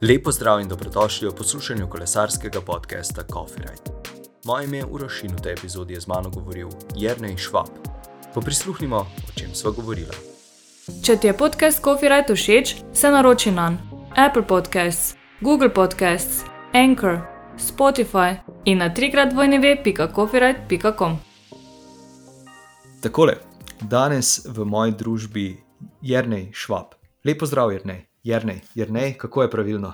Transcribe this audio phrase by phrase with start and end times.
[0.00, 3.90] Lepo zdrav in dobrodošli v poslušanju kolesarskega podcasta Coffee Ride.
[4.44, 7.66] Moje ime je Uroš in v tej epizodi je z mano govoril Jrnej Švab.
[8.34, 10.14] Poprisluhnimo, o čem sva govorila.
[11.02, 13.74] Če ti je podcast Coffee Ride všeč, se naroči na
[14.14, 17.18] Apple Podcasts, Google Podcasts, Anchor,
[17.58, 21.18] Spotify in na trikrat vojneve.coffeeride.com.
[23.02, 23.34] Takole,
[23.82, 25.56] danes v moji družbi
[26.02, 26.94] Jrnej Švab.
[27.26, 28.07] Lepo zdrav, Jrnej.
[28.28, 29.92] Jrnej, Jrnej, kako je pravilno?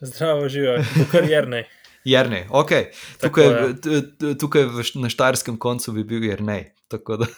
[0.00, 1.64] Zdravo, živijo, kar Jrnej.
[2.04, 2.70] Jrnej, ok.
[3.18, 3.80] Tako Tukaj, je.
[3.80, 4.62] t- t- tukaj
[4.94, 6.70] na štajerskem koncu bi bil Jrnej.
[6.88, 7.26] Tako da.
[7.26, 7.30] uh,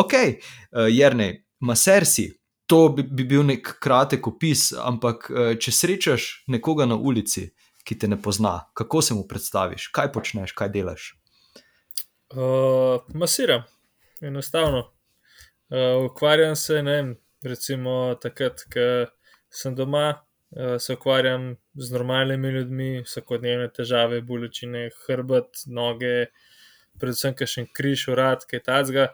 [0.00, 2.40] ok, uh, Jrnej, maser si.
[2.66, 7.50] To bi, bi bil nek kratek opis, ampak uh, če srečaš nekoga na ulici,
[7.84, 11.12] ki te ne pozna, kako se mu predstaviš, kaj počneš, kaj delaš.
[12.32, 13.68] Uh, masiram,
[14.24, 14.88] enostavno.
[15.68, 17.12] Uh, ukvarjam se, ne vem,
[17.44, 18.86] recimo takrat, ko
[19.54, 20.06] sem doma,
[20.56, 26.30] uh, se ukvarjam z normalnimi ljudmi, vsakodnevne težave, bolečine, hrbet, noge,
[27.00, 29.10] predvsem kakšen križ, urad, kaj tacga.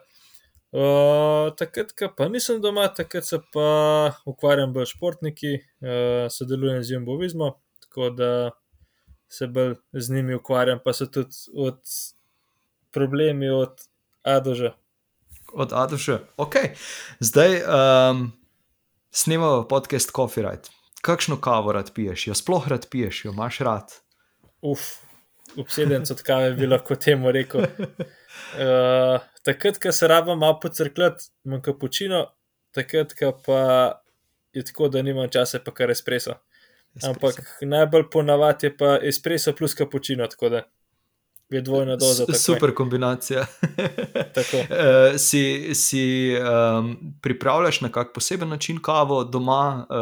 [0.71, 6.95] Uh, takrat, ko pa nisem doma, takrat se pa ukvarjam bolj športniki, uh, sodelujem z
[6.95, 8.31] jumbovizmo, tako da
[9.31, 11.81] se bolj z njimi ukvarjam, pa so tudi od
[12.91, 13.83] problemi od
[14.23, 14.71] A do Ž.
[15.53, 16.19] Od A do Š.
[16.37, 16.55] Ok,
[17.19, 18.31] zdaj um,
[19.11, 20.69] snemamo podcast Coffee Ride.
[21.01, 23.93] Kakšno kavo rad piješ, jo sploh rad piješ, jo imaš rad.
[24.61, 24.81] Uf,
[25.57, 27.61] obseden od kave bi lahko temu rekel.
[27.61, 32.25] Uh, takrat, ko se rabim malo pocrkljati, imam kapučino,
[32.71, 33.61] takrat, ko pa
[34.53, 36.37] je tako, da nimam časa, pa kar espreso.
[37.07, 40.63] Ampak najbolj ponavadi je pa espreso plus kapučino, tako da
[41.51, 42.23] je dvojna doza.
[42.23, 42.39] S- takoj.
[42.39, 43.45] Super kombinacija.
[44.51, 49.95] Uh, si si um, pripravljaš na kak poseben način kavo doma, uh,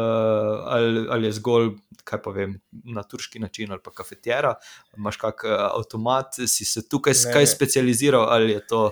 [0.64, 1.70] ali, ali je zgolj,
[2.04, 4.54] kaj pa vem, na turški način ali pa kafetjera,
[4.96, 7.32] imaš kak uh, avtomat, si se tukaj ne.
[7.32, 8.90] kaj specializiral ali je to.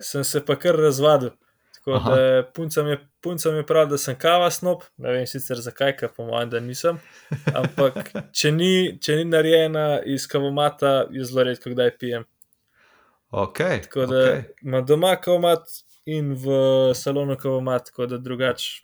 [0.00, 1.30] sem se pa kar razvadil.
[1.78, 2.14] Tako Aha.
[2.14, 5.94] da punca mi, punca mi je prav, da sem kava snop, ne vem sicer zakaj,
[5.96, 6.98] ker po mojem, da nisem.
[7.54, 12.26] Ampak če ni, če ni narejena iz kavomata, jo zelo redko kdaj pijem.
[13.30, 14.42] Okay, Tako da okay.
[14.64, 15.68] imam doma kavomat
[16.08, 16.58] in v
[16.96, 18.80] salonu kavomat, tako da drugače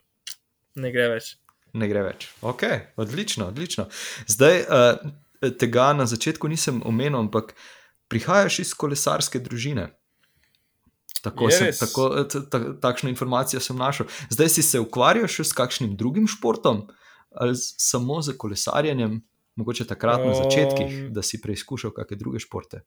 [0.81, 1.31] ne gre več.
[1.75, 2.29] Ne gre več.
[2.45, 2.63] Ok,
[3.01, 3.87] odlično, odlično.
[4.31, 7.55] Zdaj, uh, tega na začetku nisem omenil, ampak
[8.07, 9.89] prihajaš iz kolesarske družine.
[11.25, 11.79] Tako Je sem, res?
[11.81, 14.05] tako, t, ta, takšno informacijo sem našel.
[14.29, 16.85] Zdaj si se ukvarjal še s kakšnim drugim športom
[17.35, 19.17] ali samo z kolesarjenjem,
[19.59, 22.85] mogoče takrat na Um, začetkih, da si preizkušal kakšne druge športe.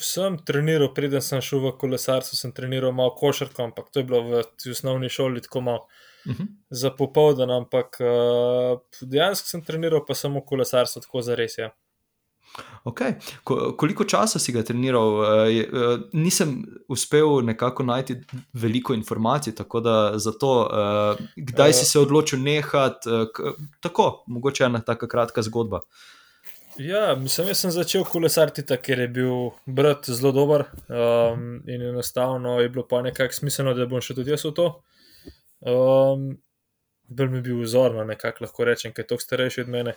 [0.00, 4.22] Sem treniral, preden sem šel v kolesarstvo, sem treniral malo košarko, ampak to je bilo
[4.24, 5.86] v t- osnovni šoli tako malo.
[6.24, 6.46] Uh -huh.
[6.70, 11.58] za popoldan, ampak uh, dejansko sem treniral pa samo kolesarstvo, tako za res.
[11.58, 11.70] Ja.
[12.84, 13.14] Okay.
[13.44, 15.14] Ko, koliko časa si ga treniral?
[15.18, 18.18] Uh, uh, nisem uspel nekako najti
[18.52, 21.90] veliko informacij, tako da zato, uh, kdaj si Eh.
[21.90, 25.80] se odločil nehati, uh, tako, mogoče ena taka kratka zgodba.
[26.78, 32.60] ja, mislim, jaz sem začel kolesariti ker je bil brat zelo dober um, in enostavno
[32.60, 34.82] je bilo pa nekako smiselno, da bom še tudi jaz v to.
[35.60, 36.36] Um,
[37.08, 39.92] Bolj mi je bil vzor, no, nekako lahko rečem, ker je toliko starejši od mene.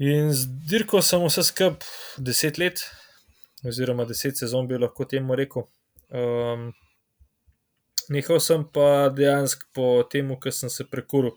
[0.00, 1.82] In z dirko sem vse skup
[2.16, 2.80] deset let,
[3.68, 5.66] oziroma deset sezon bi lahko temu rekel.
[6.08, 6.70] Um,
[8.08, 11.34] nehal sem pa dejansko po tem, ker sem se prekuril.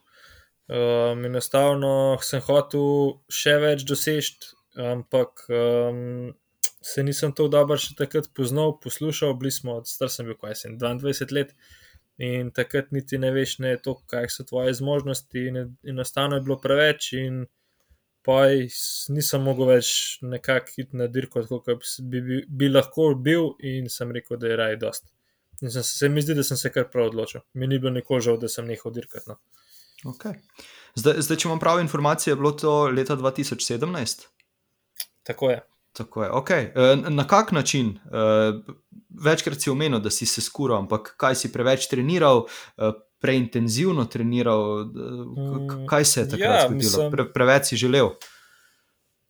[0.72, 1.90] Um, enostavno
[2.24, 2.86] sem hotel
[3.28, 6.32] še več doseči, ampak um,
[6.80, 9.36] se nisem tako dobro še takrat poznal, poslušal.
[9.42, 11.52] Bili smo, star sem bil, kaj sem, 22 let.
[12.24, 15.60] In takrat niti ne veš, ne to, kaj so tvoje zmožnosti, in
[15.96, 17.44] enostavno je bilo preveč, in
[18.26, 18.44] pa
[19.14, 21.68] nisem mogel več nekako iti na dirko, kot
[22.00, 25.10] bi, bi, bi lahko bil, in sem rekel, da je raj dost.
[25.62, 27.44] In sem, se mi zdi, da sem se kar prav odločil.
[27.54, 29.30] Mi ni bilo nikoli žal, da sem nehal dirkati.
[29.32, 29.40] No.
[30.14, 30.40] Okay.
[31.00, 34.26] Zdaj, zdaj, če imam prave informacije, je bilo to leta 2017.
[35.24, 35.62] Tako je.
[35.94, 36.68] Tako je, okay.
[36.74, 38.00] uh, na kak način?
[38.06, 38.58] Uh,
[39.24, 44.62] večkrat si omenil, da si se skural, ampak kaj si preveč treniral, uh, preintenzivno treniral,
[44.82, 44.88] uh,
[45.66, 46.78] k- kaj se je takrat Ja, zgodilo?
[46.78, 48.10] mislim- Pre, preveč si želel.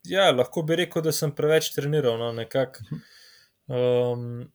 [0.06, 2.18] Ja, lahko bi rekel, da sem preveč treniral.
[2.18, 2.82] No, nekako.
[3.68, 4.50] um,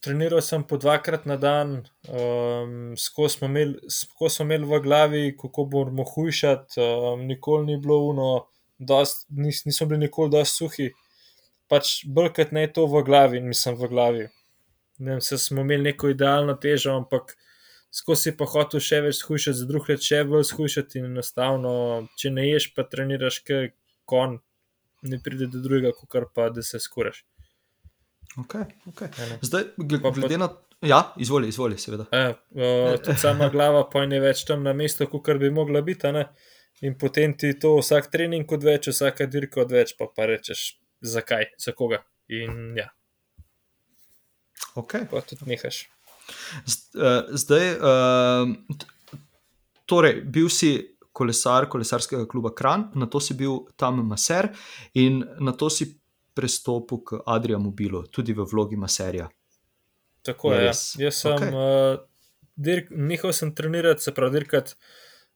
[0.00, 1.72] treniral sem po dvakrat na dan,
[2.04, 3.74] um, skozi smo imeli,
[4.28, 8.46] smo imeli v glavi, kako bomo hujšati, um, nikoli ni bilo uno,
[8.78, 10.90] dost, nis, nismo bili nikoli dosti suhi.
[11.68, 14.28] Pač kot ne je to v glavi, nisem v glavi.
[14.98, 17.36] Ne vem, se smo imeli neko idealno težo, ampak
[17.90, 21.72] skozi pa hotel še več skušati, za drug let še bolj skušati in enostavno,
[22.16, 23.72] če ne ješ, pa treniraš, kaj
[24.04, 24.38] kon,
[25.02, 27.24] ne pride do drugega, kot pa da se skuraš.
[28.38, 29.08] Okay, okay.
[29.42, 30.50] Zdaj, gl- Pa- pa- glede na.
[30.80, 32.06] Ja, izvoli, izvoli, seveda.
[32.14, 32.34] E,
[33.04, 36.08] tudi sama glava pa je več tam na mestu, kot bi mogla biti.
[36.82, 41.72] In potem ti to vsak trening odveč, vsaka dirka odveč, pa pa rečeš, zakaj, za
[41.76, 41.98] koga.
[42.28, 42.86] In ja,
[44.76, 45.04] Okay.
[45.10, 45.88] pa tudi nehaš.
[46.94, 48.76] Eh, Zdaj, eh,
[49.86, 50.74] torej, bil si
[51.12, 54.50] kolesar kolesarskega kluba Kran, na to si bil tam maser
[54.94, 56.00] in na to si
[56.34, 59.28] prestopil k Adrija Mobilu, tudi v vlogi maserja.
[60.22, 60.64] Tako Je.
[60.64, 60.72] Ja.
[61.06, 61.50] Jaz sem, okay.
[61.50, 61.98] uh,
[62.56, 64.76] dirk, nehal sem trenirati, se pravi, dirkati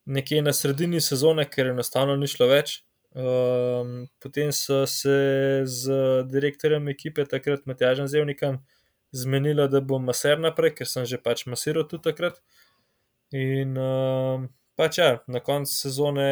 [0.04, 2.82] nekje na sredini sezone, ker enostavno ni šlo več.
[3.14, 8.58] Um, potem so se z direktorjem ekipe, takrat Matjažem Zevnikom,
[9.14, 12.40] zmenila, da bom maser naprej, ker sem že pač masiral tudi takrat.
[13.34, 16.30] In um, pač ja, na koncu sezone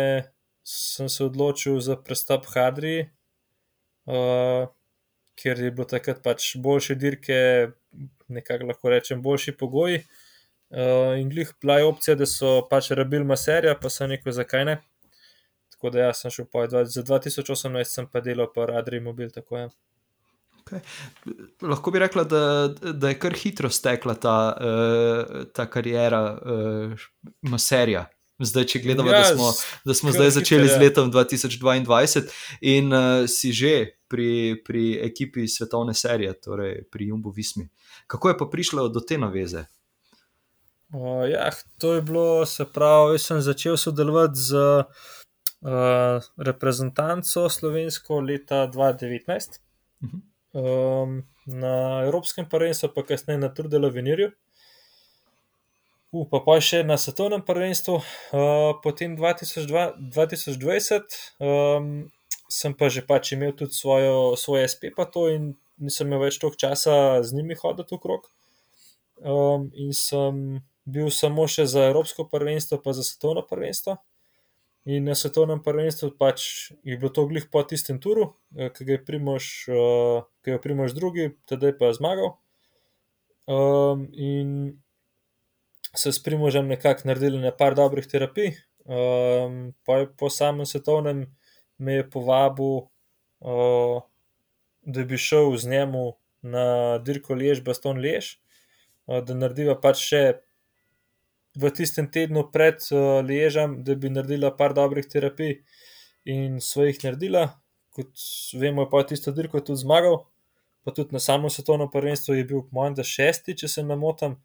[0.67, 3.11] sem se odločil za prestop Hadri,
[4.07, 4.67] uh,
[5.39, 7.39] ker je bilo takrat pač boljše dirke,
[8.29, 10.03] nekako lahko rečem, boljši pogoji.
[10.73, 14.67] Uh, in glih bila je opcija, da so pač rabili maserja, pa sem rekel, zakaj
[14.67, 14.79] ne.
[15.75, 19.59] Tako da ja, sem šel po za 2018, sem pa delal pa Adri Mobil, tako
[19.59, 19.71] je.
[20.63, 20.81] Okay.
[21.61, 27.07] Lahko bi rekla, da, da je kar hitro stekla ta, uh, ta karijera uh,
[27.43, 28.07] maserja.
[28.43, 29.51] Zdaj, če gledamo, ja, da smo,
[29.85, 30.83] da smo zdaj začeli hitro, z ja.
[30.83, 32.23] letom 2022
[32.73, 33.75] in uh, si že
[34.11, 37.69] pri, pri ekipi svetovne serije, torej pri Jumbo Vismi.
[38.07, 39.67] Kako je pa prišlo do te naveze?
[40.93, 48.21] Uh, ja, to je bilo, se pravi, jaz sem začel sodelovati z uh, reprezentanco slovensko
[48.21, 49.63] leta 2019
[50.03, 50.32] Mhm.
[50.53, 54.33] Um, na Evropskem prvenstvu, pa kasneje na Trudelu Venirju.
[56.13, 62.11] Uh, pa pa še na svetovnem prvenstvu, uh, potem 2002, 2020, um,
[62.53, 66.37] sem pa že pač imel tudi svojo, svoj SP, pa to in nisem imel več
[66.37, 68.29] toliko časa z njimi hoditi okrog.
[69.23, 73.97] Um, in sem bil samo še za Evropsko prvenstvo, pa za svetovno prvenstvo.
[74.85, 78.93] In na svetovnem prvenstvu pač je bilo to glih po tistem turu, eh, ki ga
[78.97, 82.35] je Primož, uh, ki je Primož drugi, tedaj pa je zmagal.
[83.47, 84.83] Um, in
[85.95, 88.59] se s Primožem nekako naredili na par dobrih terapij.
[88.83, 91.31] Um, pa je po samem svetovnem
[91.79, 92.91] me je povabil,
[93.41, 94.03] uh,
[94.83, 98.43] da bi šel z njemu na dirko Lež, Baston Lež,
[99.07, 100.23] uh, da narediva pač še
[101.55, 105.61] v tistem tednu pred uh, Ležem, da bi naredila par dobrih terapij
[106.25, 107.59] in svojih naredila.
[107.93, 108.17] Kot
[108.57, 110.23] vemo, je pa tisto dirko tudi zmagal,
[110.85, 114.39] pa tudi na samem svetovnem prvenstvu je bil, mojem, da šesti, če se ne motim.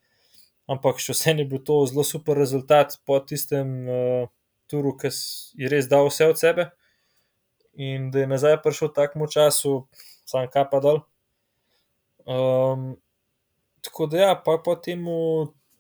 [0.68, 4.28] Ampak še vseeno je bil to zelo super rezultat po tistem uh,
[4.68, 5.14] turu, ki
[5.56, 6.68] je res dal vse od sebe.
[7.80, 9.86] In da je nazaj prišel v takem času,
[10.28, 11.06] sam kapa dol.
[12.28, 12.98] Um,
[13.86, 15.08] tako da ja, pa po tem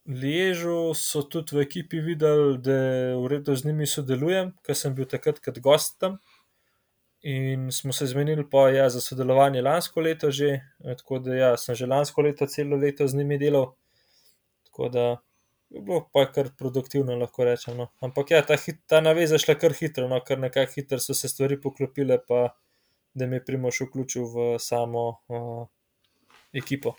[0.08, 4.94] Ležu so tudi v ekipi videli, da je v redu z njimi sodelujem, ker sem
[4.96, 6.16] bil takrat kot gost tam.
[7.28, 10.62] In smo se zmenili pa ja, za sodelovanje lansko leto že,
[11.02, 13.74] tako da ja, sem že lansko leto celo leto z njimi delal.
[14.70, 15.06] Tako da
[15.70, 17.76] je bilo pa kar produktivno, lahko rečem.
[17.78, 17.90] No.
[18.00, 18.56] Ampak ja, ta,
[18.88, 22.54] ta naveza je šla kar hitro, no, kar nekako hitro so se stvari poklopile, pa
[23.14, 25.68] da me je Primoš vključil v samo uh,
[26.54, 26.96] ekipo.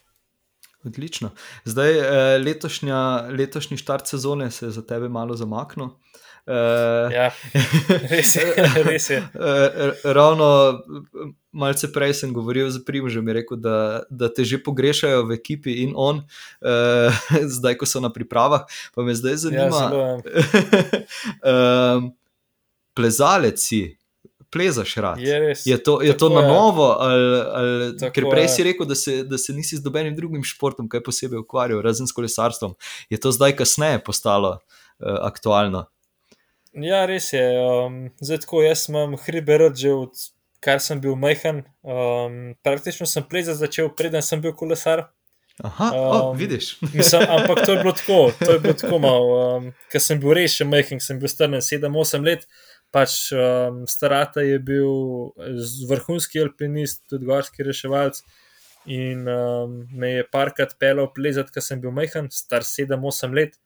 [0.84, 1.30] Odlično.
[1.64, 5.88] Zdaj, eh, letošnja, letošnji štart sezone se je za tebe malo zamaknil.
[6.46, 7.30] Eh, Ja,
[8.10, 8.54] res je.
[8.84, 9.18] Res je.
[9.34, 14.62] Eh, Ravno eh, malce prej sem govoril z Primožem, je rekel, da, da te že
[14.62, 16.22] pogrešajo v ekipi in on,
[16.64, 17.12] eh,
[17.58, 18.64] zdaj, ko so na pripravah.
[18.94, 20.16] Pa me zdaj Ja, zanima, zelo, ja.
[21.98, 22.12] um,
[22.96, 23.98] plezalec si,
[24.50, 25.20] plezaš rad.
[25.20, 25.66] Je res.
[25.66, 26.52] Je to, je to Tako na je.
[26.52, 28.48] novo, ali, ali, Tako ker prej je.
[28.48, 32.06] si rekel, da se, da se nisi z nobenim drugim športom kaj posebej ukvarjal, razen
[32.06, 32.74] s kolesarstvom.
[33.10, 35.86] Je to zdaj kasneje postalo uh, aktualno?
[36.72, 37.44] Ja, res je.
[37.60, 40.28] Um, zdaj tako, jaz imam hribe rad že od
[40.60, 41.62] kar sem bil majhen.
[41.82, 45.08] Um, praktično sem plezati začel, preden sem bil kolesar.
[45.64, 46.76] Aha, um, oh, vidiš.
[46.94, 49.56] Mislim, ampak to je bilo tako, to je bilo tako malo.
[49.56, 52.46] Um, Ker sem bil res še majhen, sem bil star 7-8 let.
[52.94, 55.32] Pač um, starata je bil
[55.90, 58.22] vrhunski alpinist, tudi gorski reševalc.
[58.88, 63.58] In um, me je parkrat pelal plezati, ker sem bil majhen, star 7-8 let.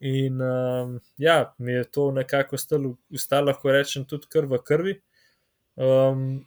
[0.00, 2.96] In um, ja, mi je to nekako ostalo,
[3.46, 4.96] lahko rečem, tudi kar v krvi.
[5.76, 6.44] Um,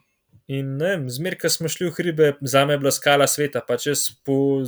[0.47, 3.63] in ne, zmer, ko smo šli v hribe, za me je bila skala sveta.
[3.65, 4.65] Pač jaz po,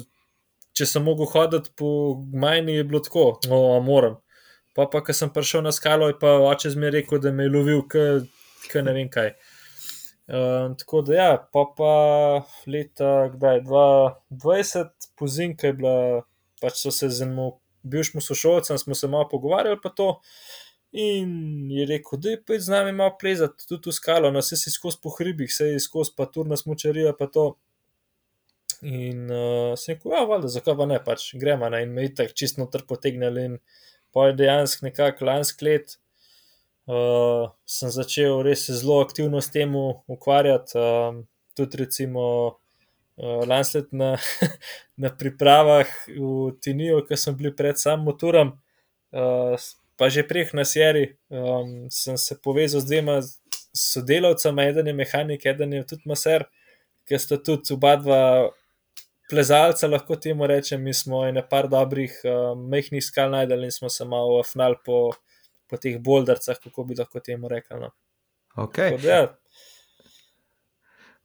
[0.78, 4.22] če sem mogel hoditi po majni, je bilo tako, no, moram.
[4.76, 7.52] Pa pa, ko sem prišel na skalo, je pa oče zmeraj rekel, da me je
[7.52, 9.34] lovil, ker ne vem kaj.
[10.32, 11.94] Um, tako da, ja, pa pa
[12.72, 15.98] leta, kdaj, 2020, pozimka je bila,
[16.64, 17.52] pač so se z enim
[17.84, 20.22] bivšim sošolcem, smo se malo pogovarjali pa to.
[20.92, 24.58] In je rekel, da je pa z nami malo plezati, tudi v skalo, no se
[24.58, 27.46] si skozi po hribih, se je skozi pa turna smočarija, pa to.
[28.82, 32.16] In uh, sem rekel, ja, valjda, zakaj pa ne, pač gremo na in me je
[32.16, 33.46] tako čisto noter potegnili.
[33.52, 33.60] In
[34.14, 35.98] pa je dejansko nekako lansk let,
[36.88, 40.78] uh, sem začel res zelo aktivno s tem ukvarjati.
[40.78, 41.22] Um,
[41.56, 42.24] tudi recimo
[43.18, 44.16] uh, lansk let na,
[45.04, 48.56] na pripravah v Tiniju, ki sem bil pred samim motorom.
[49.12, 49.56] Uh,
[50.00, 53.20] pa že preh na seri, um, sem se povezal z dvema
[53.76, 56.48] sodelavcema, eden je mehanik, eden je tudi maser,
[57.06, 58.22] ki sta tudi oba dva
[59.32, 60.84] plezalca, lahko temu rečem.
[60.84, 65.12] Mi smo ene par dobrih, um, mehkih skal najdeli in smo se malo afnali po,
[65.70, 67.80] po teh bouldercah, kako bi lahko temu rekli.
[67.80, 67.92] No.
[68.56, 68.98] Okay.
[68.98, 69.38] Tako, ja.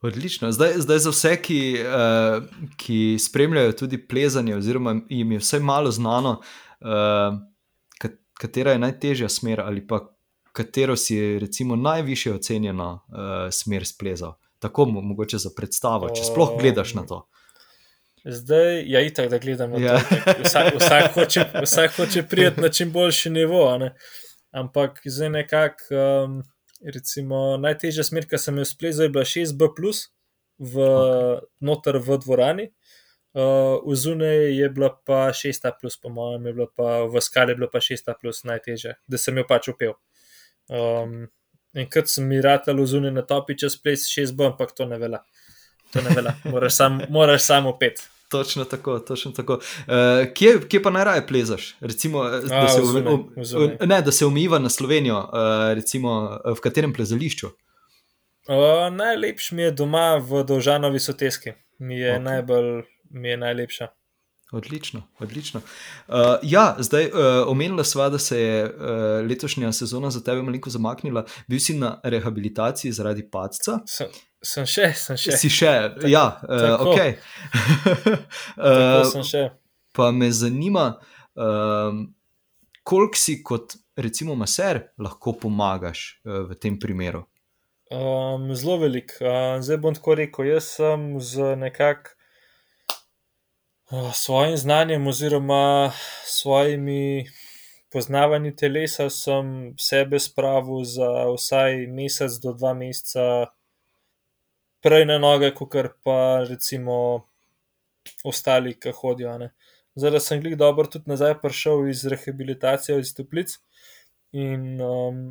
[0.01, 0.51] Odlično.
[0.51, 2.43] Zdaj, zdaj za vse, ki, uh,
[2.77, 6.39] ki spremljajo tudi plezanje, oziroma jim je vse malo znano,
[6.81, 7.37] uh,
[8.37, 10.03] katera je najtežja smer ali pa
[10.53, 12.99] katero si je recimo najviše ocenjena uh,
[13.51, 14.37] smer splezal.
[14.59, 17.27] Tako mogoče za predstavo, če sploh gledaš na to.
[18.27, 19.99] Zdaj, ja, itak, da gledam na ja.
[19.99, 20.33] to.
[20.43, 23.79] Vsak, vsak, hoče, vsak hoče prijeti na čim boljši nivo.
[24.51, 25.83] Ampak zdaj nekako,
[26.25, 26.41] um,
[26.93, 29.69] recimo, najtežja smer, ki sem jo splezal, je bila 6B,
[30.59, 31.45] v, okay.
[31.61, 32.67] noter v dvorani.
[33.37, 35.63] Uh, v zunaj je bila pa 6,
[36.01, 38.11] po mojem, je bila pa v skali je bila pa 6,
[38.43, 39.93] najtežje, da sem jo pač upel.
[40.67, 41.29] Um,
[41.77, 44.97] in kot sem mi ratal v zunaj na topi, čez ples 6, ampak to ne
[44.97, 45.23] vela.
[45.93, 46.75] To ne vela, moraš
[47.45, 48.16] samo sam pet.
[48.29, 49.53] Točno tako, točno tako.
[49.53, 49.93] Uh,
[50.33, 51.75] kje, kje pa najraje plezaš?
[51.79, 53.77] Recimo, eh, da, A, se vzune, um, vzune.
[53.85, 57.47] Ne, da se umiva na Slovenijo, uh, recimo, v katerem plezališču?
[57.47, 62.23] Uh, najlepši mi je doma v Dolžanovi soteski, mi je okay.
[62.23, 63.87] najbolj mi je najlepša.
[64.51, 65.61] Odlično, odlično.
[66.07, 67.11] Uh, ja, zdaj uh,
[67.47, 68.71] omenila sva, da se je uh,
[69.29, 71.25] letošnja sezona za tebe malo zamaknila.
[71.47, 73.79] Bil si na rehabilitaciji zaradi padca.
[73.85, 74.07] Sem,
[74.47, 75.37] sem še, sem še.
[75.39, 76.99] Si še, tako, ja, uh, ok.
[78.57, 79.43] uh, sem še.
[79.97, 80.89] Pa me zanima,
[81.35, 82.03] uh,
[82.87, 87.25] koliko si kot recimo maser lahko pomagaš uh, v tem primeru?
[87.91, 89.15] Um, zelo velik.
[89.21, 92.15] Uh, zdaj bom tako rekel, jaz sem z nekakšnim
[94.13, 95.91] svojim znanjem oziroma
[96.25, 97.27] svojimi
[97.91, 103.47] poznavanji telesa sem sebe spravil za vsaj mesec do dva meseca
[104.87, 106.99] prej na noge, kot pa recimo
[108.23, 109.35] ostali, ki hodijo.
[109.41, 109.51] Ne.
[109.99, 113.57] Zdaj, da sem jih dobro tudi nazaj prišel iz rehabilitacije, iz toplic
[114.31, 115.21] in um,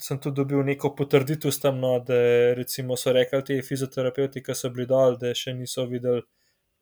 [0.00, 2.18] sem tudi dobil neko potrditev tam, no, da
[2.58, 6.24] recimo so rekli ti fizioterapeuti, ki so bili dol, da še niso videli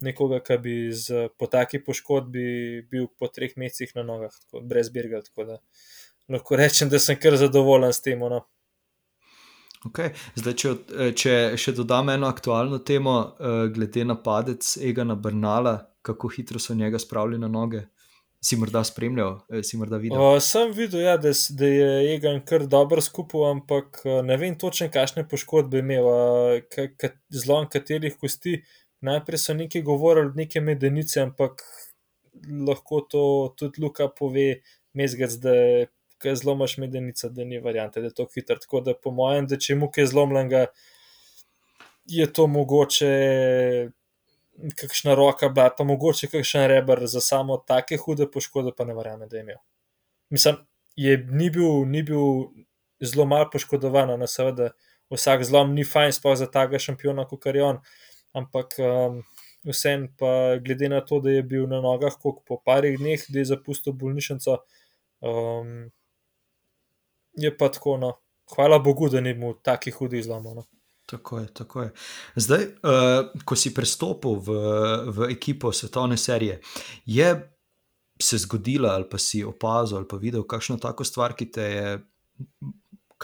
[0.05, 2.47] nekoga, ki bi z, po taki poškodbi
[2.91, 5.23] bil po treh mesecih na nogah, tako, brez birga.
[6.33, 8.25] Lahko rečem, da sem kar zadovoljen s tem.
[8.33, 8.43] No.
[9.88, 10.14] Okay.
[10.38, 10.71] Zdaj, če,
[11.19, 16.76] če še dodam eno aktualno temo, uh, glede na padec Egana Brnala, kako hitro so
[16.76, 17.85] njega spravili na noge.
[18.45, 20.21] Si morda spremljal, eh, si morda videl?
[20.21, 24.91] Uh, sem videl, ja, da, da je Egan kar dobro skupaj, ampak ne vem točno,
[24.93, 26.09] kakšne poškodbe imel,
[27.33, 28.59] zelo katerih kosti.
[29.05, 31.64] Najprej so neki govorili, neke medenice, ampak
[32.69, 33.25] lahko to
[33.57, 34.61] tudi Luka pove,
[34.95, 35.87] mezgac, da je
[36.37, 38.57] zlomaš medenica, da ni variante, da je to hitro.
[38.61, 40.66] Tako da po mojem, da če mu je zlomljenega,
[42.07, 43.11] je to mogoče.
[44.78, 49.28] Kakšna roka, bila, pa mogoče kakšen rebr za samo take hude poškodbe, pa ne verjamem,
[49.28, 49.59] da je imel.
[50.31, 50.61] Mislim,
[50.97, 52.52] je, ni, bil, ni bil
[53.02, 54.71] zelo malo poškodovan, na seveda,
[55.11, 57.83] vsak zlom ni fajn, sploh za tega šampiona, kot je on
[58.35, 59.23] ampak um,
[59.64, 63.50] vsem pa glede na to, da je bil na nogah po parih dneh, da je
[63.54, 64.59] zapustil bolnišnico,
[65.23, 65.90] um,
[67.37, 67.97] je pa tako.
[67.97, 68.12] No.
[68.55, 70.55] Hvala Bogu, da ni imel takih hudih zlomov.
[70.55, 70.64] No.
[71.07, 71.93] Tako je, tako je.
[72.37, 74.57] Zdaj, uh, ko si prestopil v,
[75.12, 76.61] v ekipo svetovne serije,
[77.07, 77.29] je
[78.21, 81.99] se zgodila, ali pa si opazil, ali pa videl kakšno tako stvar, ki te je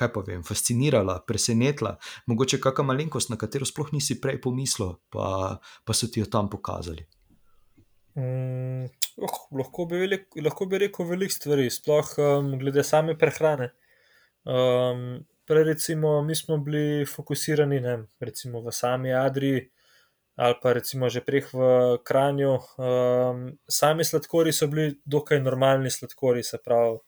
[0.01, 1.97] kaj pa vem, fascinirala, presenetila,
[2.31, 6.49] mogoče kakšna malenkost, na katero sploh nisi prej pomislil, pa, pa so ti jo tam
[6.51, 7.05] pokazali.
[8.17, 8.89] Mm,
[9.23, 13.71] oh, lahko, bi velik, lahko bi rekel veliko stvari, sploh um, glede same prehrane.
[14.45, 19.67] Um, prej, recimo, mi smo bili fokusirani ne, recimo v sami Adriji,
[20.37, 22.53] ali pa recimo že preh v Kranju.
[22.79, 26.99] Um, sami sladkori so bili dokaj normalni sladkori, se pravi,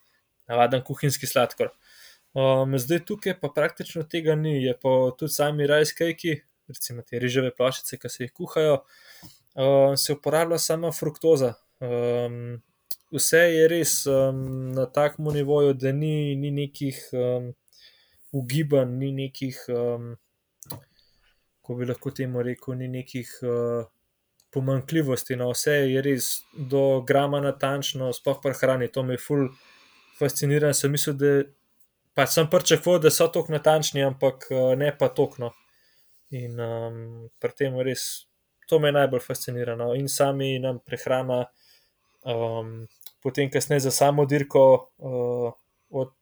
[0.48, 1.72] navaden kuhinjski sladkor.
[2.32, 6.36] Um, zdaj tukaj pa praktično tega ni, je pa tudi sami rajskajki,
[6.68, 8.82] recimo te riževe ploščice, ki se jih kuhajo,
[9.56, 11.54] um, se uporablja sama fruktoza.
[11.80, 12.60] Um,
[13.12, 17.52] vse je res um, na takem nivoju, da ni, ni nekih um,
[18.32, 19.64] ugibanj, ni nekih.
[19.68, 20.12] Um,
[21.62, 23.84] ko bi lahko temu rekel, ni nekih uh,
[24.52, 25.36] pomankljivosti.
[25.38, 28.90] No, vse je res do grama natančno, sploh pri hrani.
[28.92, 29.46] To me je ful
[30.18, 30.74] fasciniralo.
[30.76, 31.32] Sem mislil, da
[32.18, 35.52] pač sem pričakoval, da so tako natančni, ampak uh, ne pa tokno.
[36.34, 36.98] In um,
[37.40, 38.26] pri tem res
[38.68, 39.76] to me najbolj fascinira.
[39.78, 39.92] No.
[39.94, 41.44] In sami nam prehrana,
[42.26, 42.82] um,
[43.22, 45.52] potem kasneje za samo dirko, uh,
[45.90, 46.12] od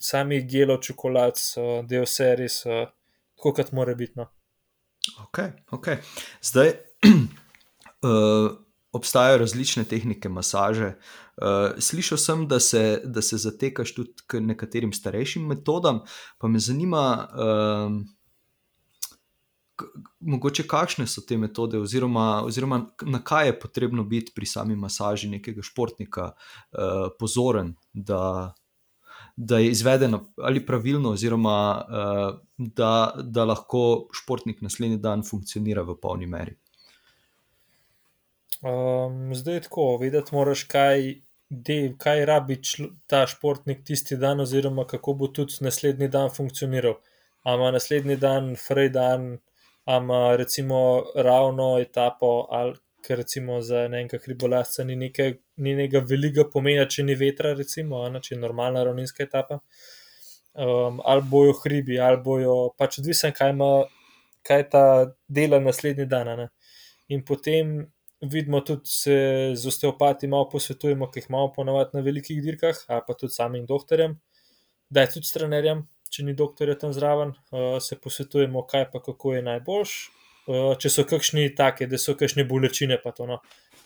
[0.00, 2.62] samih gelov, čokolad, uh, del vse res.
[2.66, 2.88] Uh,
[3.40, 4.12] tako kot mora biti.
[4.16, 4.28] No.
[5.24, 5.96] Okay, okay.
[6.42, 6.74] Zdaj
[8.04, 8.52] uh,
[8.98, 10.92] obstajajo različne tehnike masaže.
[11.40, 16.02] Uh, slišal sem, da se, da se zatekaš tudi k nekaterim starejšim metodam,
[16.38, 17.96] pa me zanima, uh,
[20.20, 25.28] mogoče kakšne so te metode, oziroma, oziroma na kaj je potrebno biti pri sami masaži
[25.28, 28.54] nekega športnika uh, pozoren, da,
[29.36, 35.96] da je izvedeno ali pravilno, oziroma uh, da, da lahko športnik naslednji dan funkcionira v
[36.00, 36.56] polni meri.
[38.60, 41.14] Um, zdaj je tako, vedeti moraš, kaj,
[41.48, 42.58] de, kaj rabi
[43.06, 46.98] ta športnik tisti dan, oziroma kako bo tudi naslednji dan funkcioniral.
[47.42, 49.38] Ama naslednji dan, frej dan,
[49.96, 50.80] ama recimo
[51.14, 57.04] ravno etapo, ali ker recimo za enega hribolasca ni, nekaj, ni nekega velikega pomena, če
[57.08, 59.60] ni vetra, recimo, ne, če je normalna ravninska etapa.
[60.52, 63.70] Um, ali bojo hribi, ali bojo pač odvisen, kaj ima,
[64.46, 64.84] kaj ta
[65.28, 66.32] dela naslednji dan.
[66.42, 66.48] Ne.
[67.14, 67.78] In potem
[68.20, 69.16] vidimo tudi se
[69.56, 73.64] z osteopati malo posvetujemo, ki jih imamo ponovadi na velikih dirkah, ali pa tudi samim
[73.66, 74.18] doktorjem,
[74.90, 79.02] da je tudi s trenerjem, če ni doktorja tam zraven, uh, se posvetujemo, kaj pa
[79.02, 79.98] kako je najboljš,
[80.50, 82.96] Eh, če so kakšni take, da so kakšne bolečine.
[83.28, 83.38] No.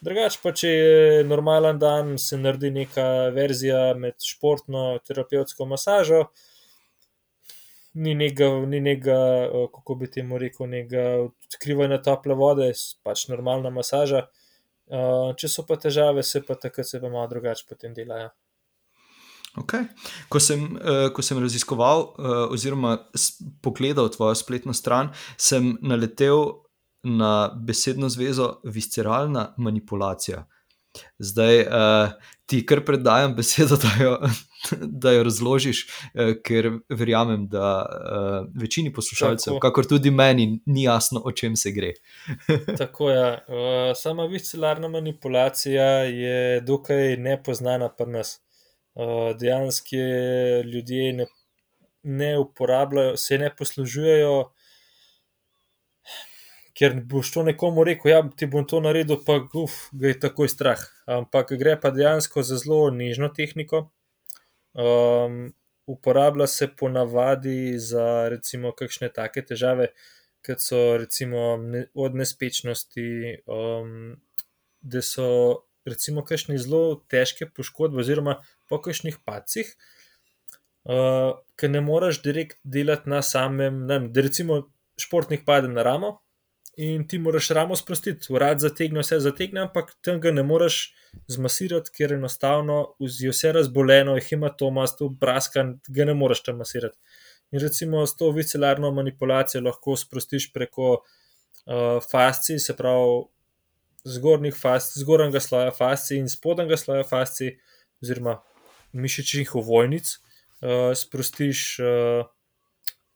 [0.04, 6.28] Drugače pa, če je normalen dan, se naredi neka verzija med športno in terapevtsko masažo.
[7.94, 12.72] Ni nekega, ni nekega, eh, kako bi temu rekel, nekega odkrivanja tople vode,
[13.04, 14.28] pač normalna masaža.
[14.84, 18.28] Uh, če so pa težave, se pa takrat se pa malo drugače potem delajo.
[19.54, 19.86] Okay.
[20.28, 22.96] Ko, sem, uh, ko sem raziskoval, uh, oziroma
[23.62, 26.64] pogledal tvojo spletno stran, sem naletel
[27.04, 30.46] na besedno zvezo visceralna manipulacija.
[31.18, 32.10] Zdaj uh,
[32.46, 34.18] ti kar predajam besedo, da jo,
[34.80, 39.60] da jo razložiš, uh, ker verjamem, da uh, večini poslušalcev, Tako.
[39.60, 41.92] kakor tudi meni, ni jasno, o čem se gre.
[42.78, 43.18] Tako je.
[43.18, 43.34] Ja.
[43.48, 48.40] Uh, sama visceralna manipulacija je dokaj nepoznana pri nas.
[48.94, 49.96] Eh, dejansko
[50.64, 51.26] ljudje ne,
[52.02, 54.36] ne uporabljajo, se ne poslužujejo,
[56.78, 60.50] ker boš to nekomu rekel, ja, ti bom to naredil, pa uf, ga je takoj
[60.50, 60.86] strah.
[61.10, 63.88] Ampak gre pa dejansko za zelo nižno tehniko.
[64.74, 65.54] Um,
[65.86, 69.90] uporablja se ponavadi za recimo kakšne take težave,
[70.46, 71.58] kot so recimo
[71.94, 74.16] od nespečnosti, um,
[74.82, 75.28] da so
[75.86, 79.70] recimo kakšne zelo težke poškodbe, oziroma po kakšnih pacih,
[80.84, 84.64] uh, ki ne moreš direkt delati na samem, ne, da recimo
[85.00, 86.20] športnik pade na ramo
[86.76, 90.94] in ti moraš ramo sprostiti, urad zategne, vse zategne, ampak tam ga ne moreš
[91.30, 96.58] zmasirati, ker enostavno je vse razboljeno, jih ima to masto, braskan, ga ne moreš tam
[96.58, 96.98] masirati.
[97.54, 103.22] In recimo s to viscelarno manipulacijo lahko sprostiš preko uh, fascij, se pravi
[104.04, 107.54] zgornjih fascij, zgornjega sloja fascij in spodnjega sloja fascij,
[108.02, 108.40] oziroma
[108.94, 110.14] mišičnih ovojnic,
[110.62, 112.24] uh, sprostiš uh,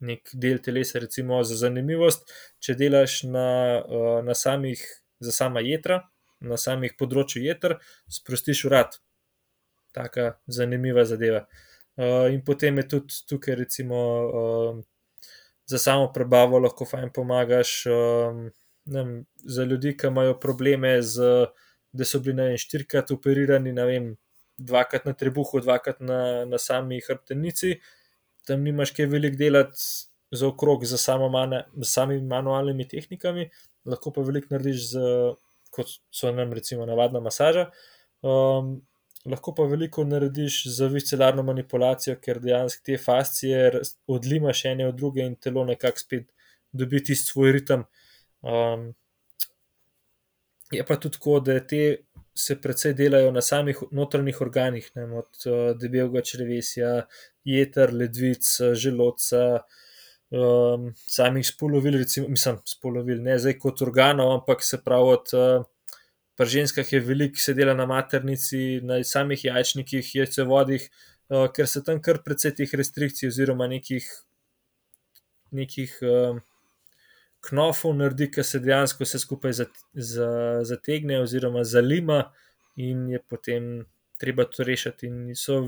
[0.01, 2.29] nek del telesa, recimo za zanimivost,
[2.63, 3.49] če delaš na,
[3.83, 4.83] uh, na samih,
[5.23, 6.03] za sama jedra,
[6.41, 7.79] na samih področju jedr,
[8.11, 9.01] sprostiš urad.
[9.97, 11.47] Taka zanimiva zadeva.
[11.99, 14.79] Uh, in potem je tudi tukaj, recimo, uh,
[15.67, 17.75] za samo prebavo lahko fajn pomagaš.
[17.91, 18.47] Uh,
[18.89, 21.49] vem, za ljudi, ki imajo probleme, z,
[21.93, 24.13] da so bili vem, štirikrat operirani, vem,
[24.59, 27.79] dvakrat na trebuhu, dvakrat na, na sami hrbtenici,
[28.49, 29.81] tam nimaš kaj velik delati
[30.35, 33.49] za okrog, z samimi manualnimi tehnikami,
[33.89, 35.07] lahko pa veliko narediš, z,
[35.75, 37.71] kot so nam recimo navadna masaža.
[38.23, 38.79] Um,
[39.29, 45.25] Lahko pa veliko narediš z viscelarno manipulacijo, ker dejansko te fascije odlimaš ene od druge
[45.27, 46.29] in telo nekako spet
[46.73, 47.83] dobi tisti svoj ritem,
[48.43, 48.95] Um,
[50.71, 51.97] je pa tudi tako, da te
[52.39, 56.93] se predvsej delajo na samih notranjih organih, ne, od uh, debelega črevesja,
[57.45, 58.47] jeter, ledvic,
[58.79, 59.43] želodca,
[60.31, 65.35] um, samih spolovil, recimo, mislim, spolovil, ne zdaj kot organov, ampak se pravi od.
[65.35, 65.67] Uh,
[66.39, 70.85] Pri ženskah je veliko, se dela na maternici, na samih jajčnikih, jajcevodih,
[71.35, 74.07] uh, ker se tam kar precej teh restrikcij, oziroma nekih,
[75.51, 76.39] nekih uh,
[77.41, 79.55] knofov naredi, ki se dejansko vse skupaj
[80.69, 82.25] zategne, oziroma zalima,
[82.77, 83.87] in je potem
[84.19, 85.07] treba to rešiti.
[85.07, 85.61] In so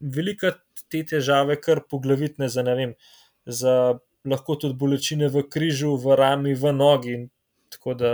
[0.00, 0.52] velike
[0.88, 2.94] te težave, kar poglavitne za ne vem,
[3.46, 7.18] za lahko tudi bolečine v križu, v rami, v nogi.
[7.72, 8.12] Tako da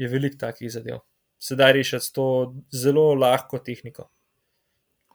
[0.00, 1.02] je veliko takih zadev.
[1.40, 4.08] Se da rešiti s to zelo lahko tehniko.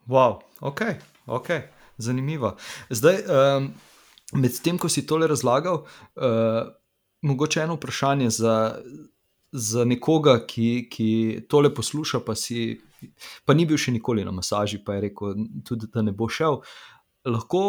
[0.10, 0.82] Wow, ok,
[1.26, 1.50] ok,
[1.98, 2.56] zanimivo.
[2.90, 3.72] Zdaj, um,
[4.38, 6.70] medtem ko si tole razlagal, uh,
[7.26, 8.56] mogoče eno vprašanje za,
[9.52, 11.10] za nekoga, ki, ki
[11.50, 12.78] tole posluša, pa, si,
[13.46, 15.36] pa ni bil še nikoli na masaži, pa je rekel,
[15.66, 16.62] tudi da ne bo šel.
[17.26, 17.64] Lahko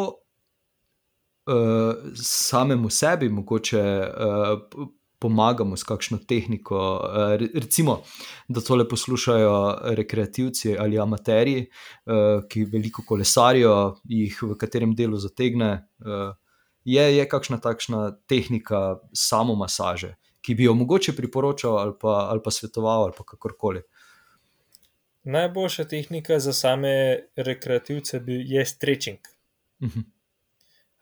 [1.47, 3.83] uh, samemu sebi, mogoče.
[4.13, 6.79] Uh, Pomagamo s kakšno tehniko,
[7.57, 7.95] recimo,
[8.53, 9.55] da tole poslušajo
[9.97, 11.63] rekreativci ali amaterji,
[12.53, 13.73] ki veliko kolesarijo,
[14.13, 15.71] jih v katerem delu zategne,
[16.87, 22.41] je, je kakšna takšna tehnika samo masaže, ki bi jo mogoče priporočal ali pa, ali
[22.45, 23.83] pa svetoval ali kakorkoli.
[25.27, 29.19] Najboljša tehnika za same rekreativce je stretching.
[29.81, 30.01] Uh mhm.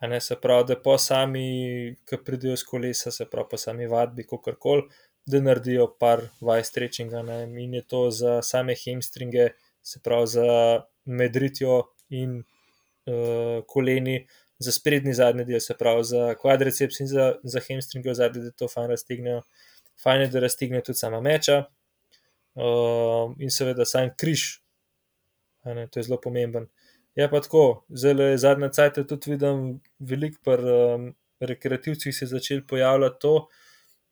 [0.01, 0.09] -huh.
[0.09, 4.27] ne, se pravi, da po sami, ki pridejo z kolesa, se pravi, po sami vadbi,
[4.27, 4.83] kako koli,
[5.27, 7.23] da naredijo par vaj stretchinga.
[7.23, 9.49] Ne, in je to za same hamstringe,
[9.83, 14.27] se pravi, za medritjo in uh, koleni,
[14.65, 18.51] za sprednji zadnji del, se pravi za kvadriceps in za, za hamstringe v zadnji, da
[18.51, 19.43] to fajn raztegnejo.
[20.03, 21.61] Fajn je, da raztegnejo tudi sama meča
[22.55, 24.47] uh, in seveda sam križ.
[25.65, 26.67] Ne, to je zelo pomemben.
[27.15, 31.07] Je pa tako, zelo je zadnja cajt, tudi vidim, veliko pri um,
[31.41, 33.35] rekreativcih se je začel pojavljati to,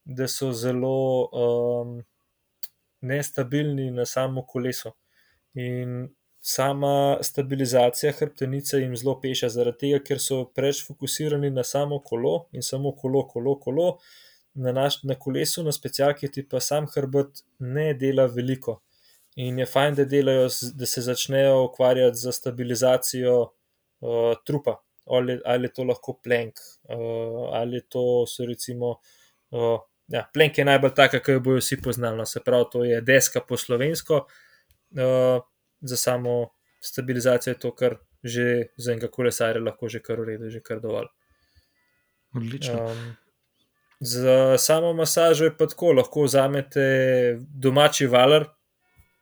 [0.05, 2.03] da so zelo um,
[3.01, 4.93] nestabilni na samo kolesu.
[5.55, 6.09] In
[6.43, 12.49] sama stabilizacija hrbtenice jim zelo peša, zaradi tega, ker so preveč fokusirani na samo kolo
[12.53, 13.87] in samo kolo, kolo, kolo,
[14.55, 18.81] na, naš, na kolesu, na specialki ti pa sam hrbet ne dela veliko.
[19.39, 25.71] In je fajn, da, delajo, da se začnejo ukvarjati z stabilizacijo uh, trupa, ali, ali
[25.71, 26.59] je to lahko plenk,
[26.91, 28.97] uh, ali to so recimo.
[29.55, 29.79] Uh,
[30.13, 33.01] ja, plenk je najbolj taka, ki jo bojo vsi poznali, no, se pravi, to je
[33.01, 34.27] deska po slovensko.
[34.93, 35.39] Uh,
[35.83, 40.61] za samo stabilizacijo je to, kar že za enega kolesarja lahko že kar uredi, že
[40.61, 41.09] kar dovolj.
[42.35, 42.85] Odlično.
[42.87, 43.17] Um,
[44.01, 46.85] za samo masažo je pa tako, lahko vzamete
[47.39, 48.47] domači valer,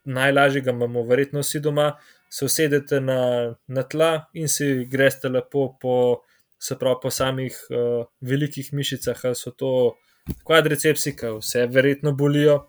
[0.05, 1.97] najlažje ga imamo, verjetno vsi doma,
[2.31, 6.23] se usedete na, na tla in si greste lepo po,
[6.59, 9.73] se pravi, po samih uh, velikih mišicah, ali so to
[10.45, 12.63] kvadricepsi, ki vse verjetno bolijo.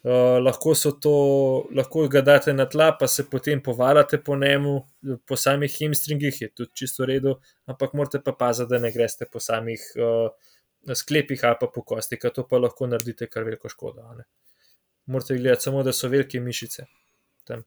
[0.00, 1.10] Uh, lahko to,
[1.76, 4.80] lahko ga date na tla, pa se potem povarate po njemu,
[5.28, 7.34] po samih hamstringih, je tudi čisto redo,
[7.66, 10.30] ampak morate pa paziti, da ne greste po samih uh,
[10.94, 14.08] sklepih ali pa po kosti, ker to pa lahko naredite kar veliko škodo.
[15.06, 16.86] Morate gledati samo, da so velike mišice.
[17.44, 17.64] Tam.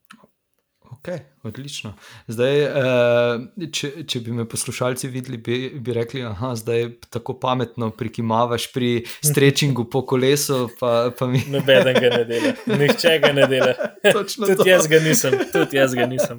[0.94, 1.08] Ok,
[1.44, 1.94] odlično.
[2.28, 6.22] Zdaj, eh, če, če bi me poslušalci videli, bi, bi rekli,
[6.66, 8.92] da je tako pametno prikimavaš pri
[9.30, 10.70] strečingu po kolesu.
[10.80, 11.42] Pa, pa mi...
[11.56, 13.74] Noben ga ne dela, nihče ga ne dela.
[14.14, 14.68] tudi to.
[14.68, 16.38] jaz ga nisem, tudi jaz ga nisem.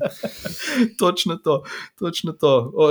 [0.98, 1.62] točno to.
[1.98, 2.54] Točno to.
[2.74, 2.88] O,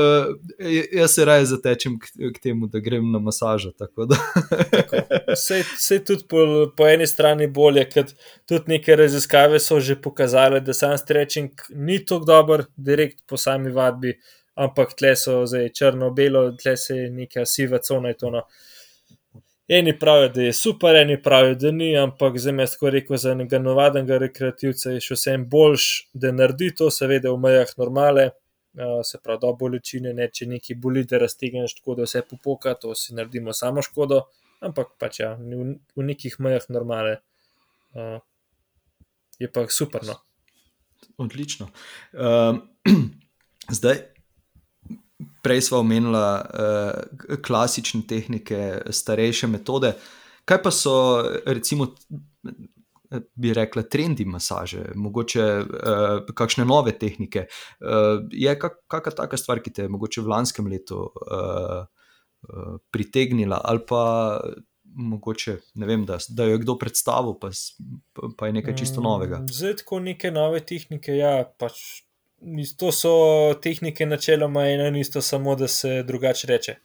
[0.60, 3.71] eh, jaz se raje zatečem k, k temu, da grem na masažo.
[5.32, 5.63] Vse
[5.95, 6.43] je tudi po,
[6.78, 8.12] po eni strani bolje, ker
[8.49, 10.97] tudi neke raziskave so že pokazale, da sam
[11.54, 14.20] strečing ni tako dober, direkt po sami vadbi,
[14.56, 18.13] ampak tle so zdaj črno-belo, tle se je neka siva cona.
[18.22, 18.44] No.
[19.68, 23.32] Eni pravijo, da je super, eni pravijo, da ni, ampak za me, tako rekel, za
[23.32, 28.32] enega navadnega rekreativca je še vsem boljš, da naredi to, seveda v mejah normale,
[29.04, 32.94] se pravi, do bolečine, ne če neki boli, da raztegneš tako, da vse popoka, to
[32.96, 34.26] si naredimo samo škodo,
[34.62, 37.22] ampak pač ja, v, v nekih mejah normale
[39.39, 40.04] je pa super.
[40.06, 40.20] No.
[41.17, 41.67] Odlično.
[42.13, 42.62] Um,
[43.78, 43.97] zdaj,
[45.43, 49.93] prej smo omenili uh, klasične tehnike, starejše metode.
[50.45, 51.88] Kaj pa so, recimo,
[53.36, 57.45] bi rekla, trendi masaže, mogoče uh, kakšne nove tehnike?
[57.80, 62.78] Uh, je kak, kakšna taka stvar, ki te je mogoče v lanskem letu uh, uh,
[62.91, 64.04] pritegnila, ali pa
[64.95, 67.49] mogoče, ne vem, da, da jo je kdo predstavil, pa,
[68.38, 69.39] pa, je nekaj čisto novega.
[69.41, 72.03] Mm, Zdaj, tako neke nove tehnike, ja, pač
[72.77, 73.13] to so
[73.63, 76.75] tehnike načeloma eno in isto, samo da se drugače reče.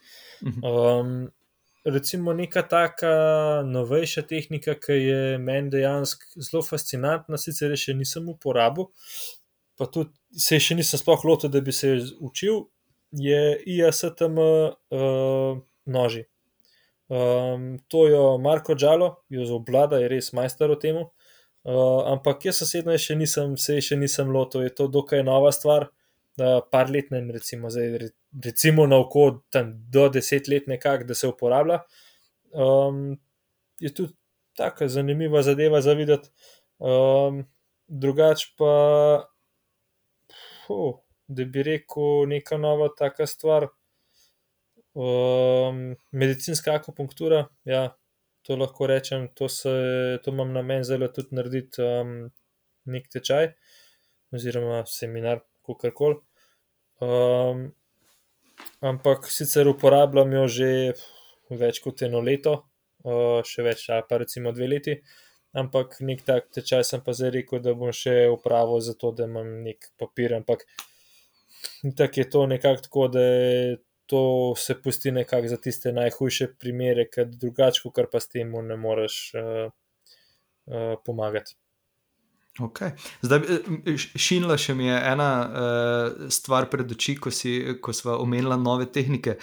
[0.44, 0.64] Mhm.
[0.64, 1.31] Um,
[1.85, 3.12] recimo neka taka
[3.66, 8.90] novejša tehnika, ki je meni dejansko zelo fascinantna, sicer še nisem uporabil,
[9.79, 12.64] pa tudi se še nisem sploh lotil, da bi se jo učil,
[13.12, 16.27] je IASTM uh, noži.
[17.09, 20.99] Um, to jo Marko Džalo, jo obvlada, je res majster v tem.
[21.68, 25.88] Uh, ampak jaz osebno še nisem, se še nisem lotil, je to dokaj nova stvar.
[26.38, 28.12] Uh, par let, ne recimo, zdaj, re-
[28.44, 31.81] recimo na oko, tam do deset let, nekako, da se uporablja.
[32.53, 33.16] Um,
[33.81, 34.14] je tudi
[34.59, 36.31] tako zanimiva zadeva za videti.
[36.79, 37.42] Um,
[37.88, 39.25] drugač pa,
[40.66, 40.92] fu,
[41.27, 43.68] da bi rekel, neka nova taka stvar.
[44.99, 47.85] Um, medicinska akupunktura, ja,
[48.43, 49.71] to lahko rečem, to, se,
[50.25, 52.17] to imam na meni zelo tudi narediti um,
[52.91, 53.53] nek tečaj
[54.35, 56.19] oziroma seminar, kako koli.
[56.99, 57.63] Um,
[58.83, 60.71] ampak sicer uporabljam jo že
[61.63, 62.59] več kot eno leto,
[63.07, 64.99] uh, še več, ali pa recimo dve leti.
[65.55, 69.61] Ampak nek tak tečaj sem pa zdaj rekel, da bom še upravil, zato da imam
[69.63, 70.35] nek papir.
[70.35, 70.67] Ampak
[71.97, 73.77] tako je to nekako tako, da je
[74.09, 78.77] to se pusti nekako za tiste najhujše primere, ker drugače, kot pa s tem ne
[78.77, 81.57] moreš uh, uh, pomagati.
[82.59, 82.90] Okay.
[83.23, 87.53] Zdaj, eh, šinila še mi je ena uh, stvar pred oči, ko, si,
[87.85, 89.37] ko smo omenili nove tehnike.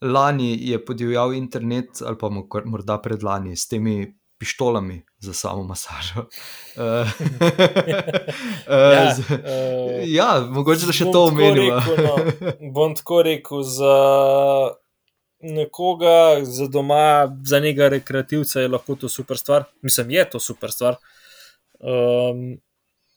[0.00, 4.04] Lani je podivjal internet, ali pa morda predlani, s temi
[4.40, 6.24] pištolami za samo masažo.
[6.76, 6.82] Uh,
[8.94, 12.14] Ja, z, eh, ja, mogoče da še to rekel, no,
[12.72, 13.96] bom tako rekel, za
[15.40, 19.64] nekoga, za doma, za nekega rekreativca je lahko to super stvar.
[19.82, 20.96] Mislim, je to super stvar.
[21.80, 22.60] Um,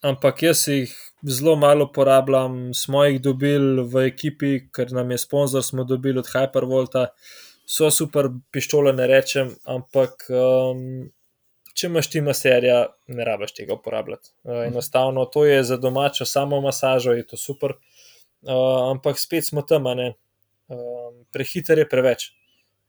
[0.03, 0.91] ampak jaz jih
[1.23, 6.27] zelo malo uporabljam, smo jih dobili v ekipi, ker nam je sponzor, smo dobili od
[6.31, 7.07] Hypervolta.
[7.65, 11.07] So super pištole, ne rečem, ampak um,
[11.73, 14.33] če imaš ti maserja, ne rabiš tega uporabljati.
[14.43, 17.77] Uh, enostavno to je za domačo samo masažo, je to super.
[18.43, 20.13] Uh, ampak spet smo tam, ne.
[20.67, 22.31] Um, prehiter je preveč.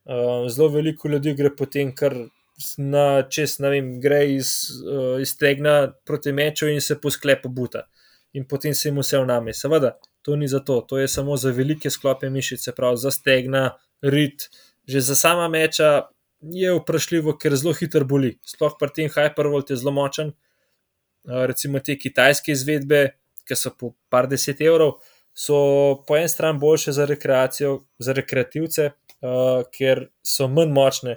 [0.04, 2.16] Uh, zelo veliko ljudi gre potem, kar
[2.78, 7.86] na čez, ne vem, gre iz, uh, iz tegna proti meču in se posklepa buta.
[8.34, 9.54] In potem se jim vse vname.
[9.54, 13.76] Seveda, to ni za to, to je samo za velike sklope mišice, prav za stegna,
[14.02, 14.48] rit,
[14.86, 16.08] že za sama meča
[16.40, 18.34] je vprašljivo, ker zelo hitro boli.
[18.44, 20.34] Sploh pri tem Hypervolt je zelo močen.
[21.24, 23.16] Recimo te kitajske izvedbe,
[23.48, 24.98] ki so po par deset evrov,
[25.34, 28.90] so po eni strani boljše za rekreacijo, za rekreativce,
[29.24, 31.16] uh, ker so manj močne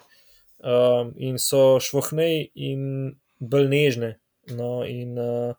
[0.60, 4.12] um, in so švohnej in bolj nežne.
[4.56, 5.56] No, in uh,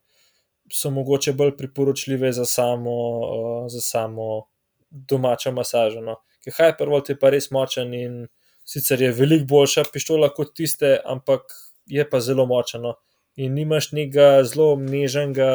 [0.72, 4.48] so mogoče bolj priporočljive za samo, uh, za samo
[4.90, 6.00] domačo masažo.
[6.00, 6.16] No.
[6.48, 8.22] Ker Hypervolt je pa res močen in
[8.64, 11.52] sicer je veliko boljša pištola kot tiste, ampak
[11.86, 12.82] je pa zelo močen.
[12.84, 12.96] No.
[13.36, 15.50] In nimaš nekega zelo nežnega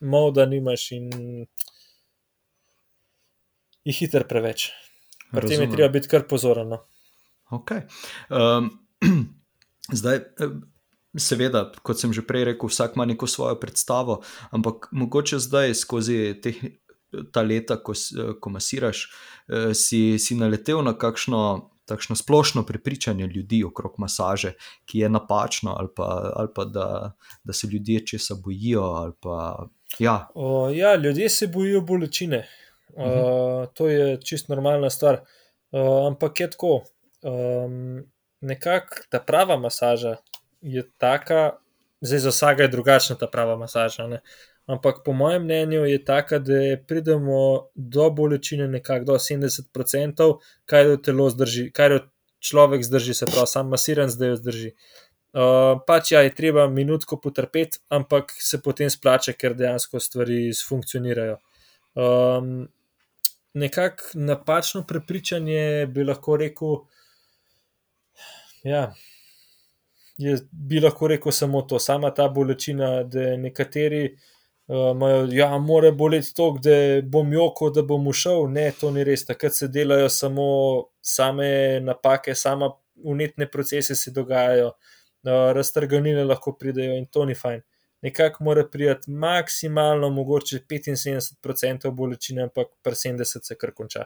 [0.00, 1.08] moda, nimaš in
[3.86, 4.70] je hiter preveč.
[5.30, 5.74] Pri tem je Razumem.
[5.76, 6.68] treba biti kar pozoren.
[6.68, 6.84] No.
[7.50, 7.86] Okay.
[8.30, 8.70] Um,
[9.98, 10.56] zdaj, eh,
[11.18, 16.34] seveda, kot sem že prej rekel, vsak ima neko svojo predstavo, ampak mogoče zdaj skozi
[16.42, 16.58] teh,
[17.32, 17.92] ta leta, ko,
[18.40, 19.06] ko masiraš,
[19.48, 21.70] eh, si, si naletel na kakšno.
[21.86, 24.56] Takšno splošno prepričanje ljudi okrog masaže,
[24.90, 27.12] ki je napačno, ali pa, ali pa da,
[27.44, 28.82] da se ljudje česa bojijo.
[28.82, 32.48] ali Pa, ja, O, ja, ljudje se bojijo bolečine.
[32.88, 35.20] Uh, to je čist normalna stvar.
[35.70, 36.82] Uh, ampak je tako.
[37.22, 38.02] Um,
[38.40, 40.16] Nekako ta prava masaža
[40.60, 41.56] je taka,
[42.00, 44.06] zdaj za vsakega je drugačna ta prava masaža.
[44.06, 44.20] Ne?
[44.66, 50.30] Ampak po mojem mnenju je taka, da pridemo do bolečine nekako do 70%,
[50.66, 52.00] kaj jo telo zdrži, kaj jo
[52.42, 54.72] človek zdrži, se pravi, sam masiran zdaj zdrži.
[55.36, 61.38] Uh, pač ja, je treba minutko potrpeti, ampak se potem splača, ker dejansko stvari funkcionirajo.
[61.94, 62.66] Um,
[63.56, 66.74] Nekako napačno prepričanje bi lahko rekel,
[68.68, 68.90] ja,
[70.20, 74.02] je, bi lahko rekel samo to, sama ta bolečina, da nekateri
[74.68, 78.48] uh, imajo, ja, mora boleti to, da bom joko, da bom ušel.
[78.52, 79.26] Ne, to ni res.
[79.26, 80.48] Takrat se delajo samo
[81.02, 82.70] same napake, sama
[83.04, 87.62] unetne procese se dogajajo, uh, raztrganine lahko pridejo in to ni fajn.
[88.02, 94.04] Nekako mora priti maksimalno, mogoče 75% bolečine, ampak pri 70% se kar konča.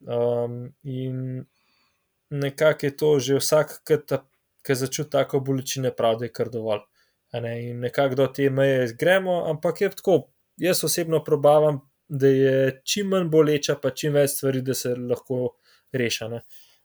[0.00, 1.44] Um, in
[2.30, 3.80] nekako je to že vsak,
[4.62, 6.84] ki začuti tako bolečine, pravi, da je kar dovolj.
[7.32, 7.54] Ne?
[7.68, 10.18] In nekako do te meje gremo, ampak je tako.
[10.56, 15.54] Jaz osebno probavam, da je čim manj boleča, pa čim več stvari, da se lahko
[15.92, 16.30] reša.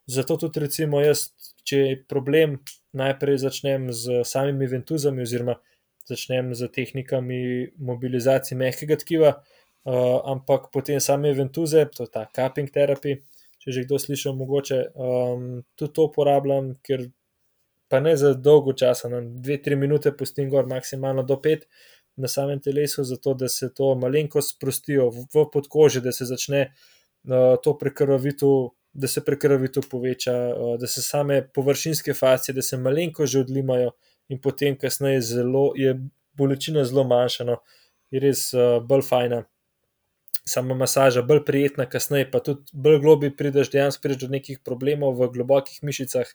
[0.05, 1.29] Zato tudi, recimo, jaz,
[1.63, 2.57] če je problem,
[2.93, 5.55] najprej začnem z samimi ventuzami, oziroma
[6.09, 7.39] začnem z tehnikami
[7.79, 13.21] mobilizacije mehkega tkiva, uh, ampak potem same ventuze, to je ta cupping therapy.
[13.63, 15.43] Če že kdo slišal, mogoče um,
[15.79, 17.05] tudi to uporabljam, ker
[17.93, 21.67] pa ne za dolgo časa, na 2-3 minute pustim gor, maksimalno do 5
[22.17, 27.53] na samem telesu, zato da se to malenkost sprostijo v, podkoži, da se začne uh,
[27.61, 30.33] to prekrvavitev da se prekrvitev poveča,
[30.79, 33.91] da se same površinske fascije, da se malenko že odlimajo
[34.29, 35.95] in potem kasneje zelo, je
[36.37, 37.57] bolečina zelo manjša, no,
[38.11, 38.51] je res
[38.87, 39.43] bolj fajna.
[40.45, 45.15] Sama masaža, bolj prijetna, kasneje pa tudi bolj globi prideš, dejansko prideš do nekih problemov
[45.19, 46.29] v globokih mišicah,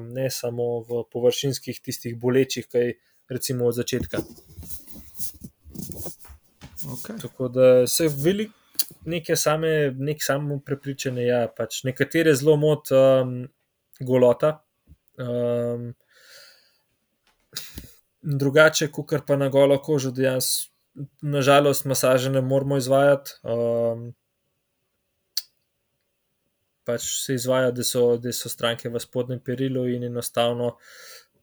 [0.00, 2.94] ne samo v površinskih, tistih bolečih, kaj
[3.30, 4.18] recimo od začetka.
[6.82, 7.20] Okay.
[7.22, 8.54] Tako da se veliko
[9.04, 11.26] neke same, nek samo prepričanje.
[11.26, 13.48] Ja, pač nekatere zelo mot um,
[14.00, 14.58] golota.
[15.18, 15.92] Um,
[18.22, 20.68] drugače, kot pa na golo kožo, jaz,
[21.22, 23.38] nažalost, masaže ne moramo izvajati.
[23.42, 24.12] Um,
[26.84, 30.76] pač se izvaja, da so, da so stranke v spodnjem perilu in enostavno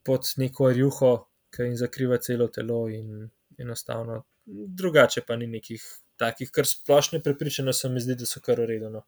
[0.05, 1.13] pod neko rjuho,
[1.55, 5.83] ki jim zakriva celo telo, in enostavno drugače pa ni nekih
[6.17, 9.03] takih, kar splošne prepričanja se mi zdi, da so kar uredno.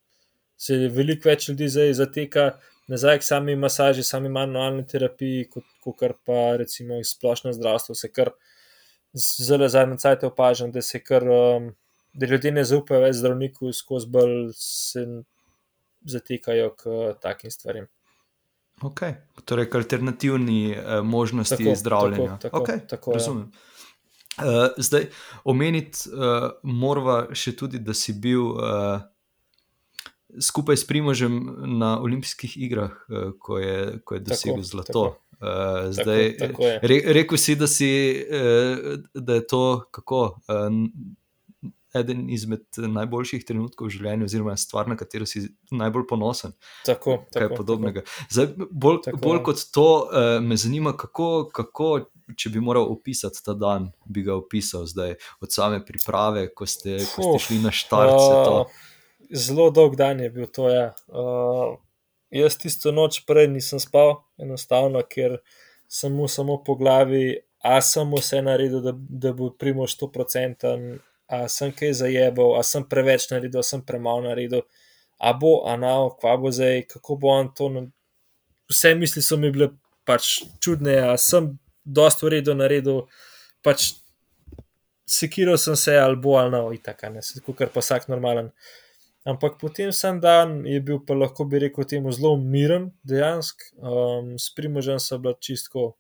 [0.58, 2.46] Se veliko več ljudi zdaj zateka
[2.92, 7.96] nazaj k sami masaži, sami manualni terapiji, kot, kot pa recimo iz splošne zdravstva.
[7.96, 8.34] Se kar
[9.14, 11.72] zelo zadnje cajt opažam, da se kar, um,
[12.14, 15.06] da ljudje ne zaupajo več zdravniku, skozi bolj se
[16.02, 17.88] zatekajo k takim stvarem.
[18.82, 19.02] Ok,
[19.46, 22.38] torej alternativni uh, možnosti tako, zdravljenja.
[22.38, 23.14] Tako, tako, okay, tako, ja.
[23.14, 23.52] razumem.
[23.52, 23.60] Ja.
[24.46, 25.06] Uh, zdaj,
[25.44, 29.02] omeniti uh, moramo še tudi, da si bil uh,
[30.42, 31.42] skupaj s Primožem
[31.78, 35.04] na olimpijskih igrah, uh, ko, je, ko je dosegel tako, zlato.
[35.04, 35.18] Tako.
[35.42, 37.92] Uh, zdaj, tako, tako re, rekel si, da, si
[38.24, 40.24] uh, da je to kako.
[40.48, 40.70] Uh,
[41.98, 45.44] Eden izmed najboljših trenutkov v življenju, oziroma stvar, na katero si
[45.76, 46.56] najbolj ponosen.
[46.88, 48.06] Tako, tako, podobnega.
[48.32, 51.92] Zdaj, bolj, tako, bolj kot to, uh, me zanima, kako, kako
[52.38, 57.02] če bi moral opisati ta dan, bi ga opisal zdaj, od same priprave, ko ste,
[57.12, 58.16] ko ste šli na štart.
[58.16, 58.82] Uh,
[59.32, 60.70] zelo dolg dan je bil to.
[60.72, 60.92] Ja.
[61.08, 61.78] Uh,
[62.32, 65.40] jaz tisto noč prej nisem spal, enostavno, ker
[65.92, 70.72] sem mu samo po glavi, a sem vse naredil, da, da bo primo 100%,
[71.32, 74.66] a sem kaj zajebal, a sem preveč naredil, a sem premalo naredil.
[75.22, 77.70] A bo, a nao, kva bo zdaj, kako bo on to.
[78.72, 79.70] Vse misli so mi bile
[80.08, 81.54] pač čudne, a sem
[81.86, 83.06] dosta uredu naredil,
[83.64, 83.94] pač
[85.12, 88.52] sekiral sem se ali bo ali no, itaka, ne, tako kar pa vsak normalen.
[89.28, 94.32] Ampak potem sem dan je bil pa lahko bi rekel temu zelo miren, dejansko, um,
[94.40, 95.92] s primožem sem bila čistko.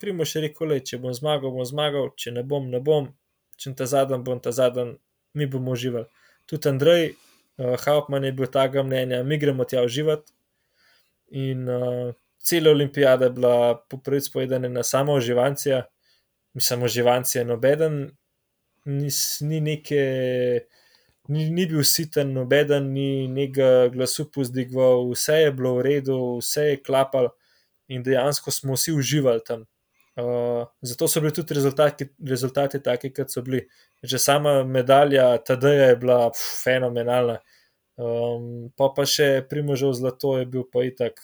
[0.00, 3.10] Primož je rekel, le, če bom zmagal, bom zmagal, če ne bom, ne bom,
[3.56, 4.96] če ta zadnji bom ta zadnji,
[5.34, 6.06] mi bomo uživali.
[6.46, 10.32] Tudi Andrej uh, Hauptmann je bil tega mnenja, mi gremo tja uživati.
[11.36, 15.82] In uh, cela olimpijada je bila po prvi spovedana na samo uživancija,
[16.54, 18.10] mi samo uživancija, nobeden
[18.84, 20.02] ni, ni neke.
[21.28, 26.68] Ni, ni bil siten, nobeden ni nekega glasu pozdigval, vse je bilo v redu, vse
[26.68, 27.32] je klapalo
[27.90, 29.64] in dejansko smo vsi uživali tam.
[30.16, 33.66] Uh, zato so bili tudi rezultati, rezultati taki, kot so bili.
[34.02, 37.38] Že sama medalja TD je bila pf, fenomenalna.
[37.96, 41.20] Um, pa pa še primožal zlato je bil pa itak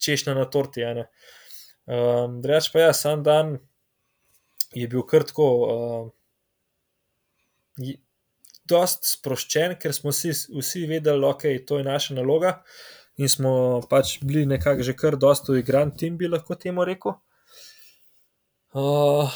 [0.00, 0.84] češnja na torti.
[0.84, 3.58] Um, Drugač pa ja, sam dan
[4.76, 6.08] je bil krtko, uh,
[8.70, 12.60] dost sproščen, ker smo vsi, vsi vedeli, da okay, je to naša naloga.
[13.20, 17.18] In smo pač bili nekako že kar dosto igran, tim bi lahko temu rekel.
[18.72, 19.28] Uh,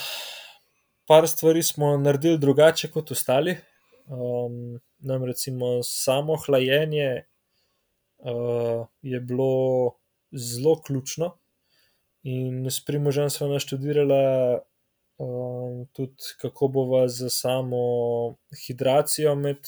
[1.07, 3.59] par stvari smo naredili drugače kot ostali.
[4.07, 7.25] Um, nam recimo samo hlajenje
[8.25, 9.93] uh, je bilo
[10.33, 11.35] zelo ključno.
[12.23, 14.59] In s primožem smo naštudirali
[15.19, 17.77] um, tudi, kako bo za samo
[18.67, 19.61] hidracijo med,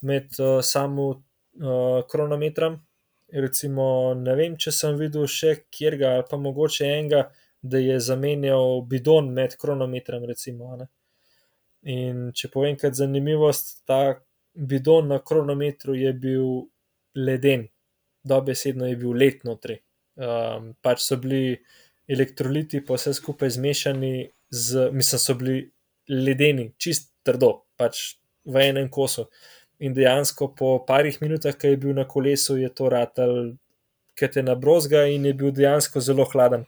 [0.00, 2.85] med uh, samo uh, kronometrom.
[3.32, 7.24] Recimo, ne vem, če sem videl še kjerga, ali pa mogoče enega,
[7.62, 10.24] da je zamenjal bidon med kronometrom.
[10.28, 10.76] Recimo,
[11.86, 14.18] In če povem, kaj je zanimivost, ta
[14.56, 16.46] bidon na kronometru je bil
[17.14, 17.68] leden,
[18.26, 19.78] dobesedno je bil let notri.
[20.16, 21.58] Um, pač so bili
[22.08, 24.12] elektroliti, pa vse skupaj zmešani,
[24.50, 25.58] z, mislim, so bili
[26.08, 28.16] ledeni, čist trdo, pač
[28.46, 29.26] v enem kosu.
[29.78, 33.52] In dejansko po parih minutah, ki je bil na kolesu, je to ratal,
[34.16, 36.64] ker te nabrozga in je bil dejansko zelo hladen.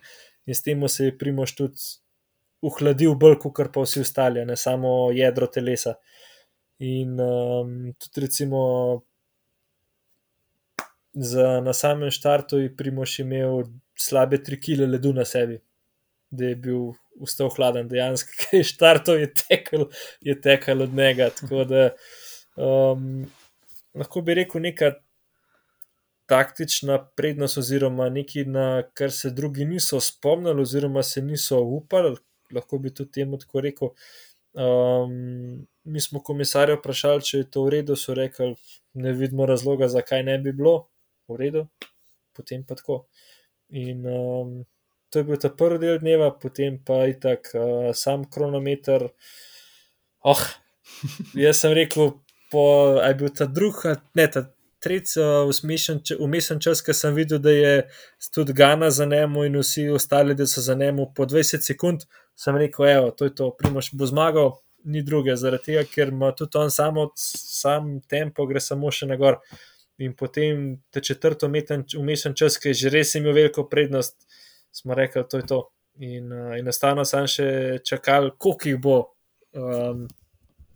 [0.46, 1.88] In s tem se je primoš tudi
[2.64, 5.94] uhladil bolj, kot pa vsi ostali, ne samo jedro telesa.
[6.84, 8.61] In um, tudi recimo
[11.14, 13.64] za, na samem štartu je primoš imel
[13.98, 15.59] slabe tri kile ledu na sebi,
[16.30, 19.88] da je bil ustal hladen, dejansko, ki je štartov, je tekel,
[20.20, 21.30] je tekel od njega.
[21.40, 21.88] Tako da
[22.59, 23.26] um,
[23.94, 24.92] lahko bi rekel neka
[26.28, 32.16] taktična prednost, oziroma nekaj, na kar se drugi niso spomnili, oziroma se niso upali.
[32.52, 33.94] Lahko bi tudi temu tako rekel.
[34.52, 38.54] Um, mi smo komisarja vprašali, če je to v redu, so rekli,
[38.98, 40.88] ne vidimo razloga, zakaj ne bi bilo
[41.28, 41.64] v redu,
[42.36, 43.02] potem pa tako.
[43.68, 44.54] In um,
[45.09, 49.09] to je bil ta prvi del dneva, potem pa je tako uh, sam kronometer.
[50.24, 50.44] Oh,
[51.36, 52.18] jaz sem rekel,
[52.51, 54.44] po, je bil ta drugi, ne ta
[54.78, 55.22] tretji,
[56.18, 57.74] umesen čas, ki sem videl, da je
[58.34, 62.07] tudi Gana za njemu in vsi ostali, da so za njemu po 20 sekund.
[62.36, 64.53] Sem rekel, evo, to je to, primoš bo zmagal,
[64.84, 69.16] ni druge, zaradi tega, ker ima tudi on samo, sam tempo, gre samo še na
[69.18, 69.40] gor.
[69.99, 71.51] In potem te četrto
[71.99, 74.14] umesen čas, ki je že res imel veliko prednost,
[74.70, 75.61] smo rekli, da je to.
[75.99, 77.46] In uh, enostavno sem še
[77.82, 78.99] čakal, koliko jih bo
[79.59, 80.07] um,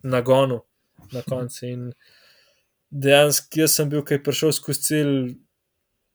[0.03, 0.59] na gonu
[1.11, 1.65] na koncu.
[1.67, 1.89] In
[2.89, 5.17] dejansko jaz sem bil, ki je prišel skozi cilj,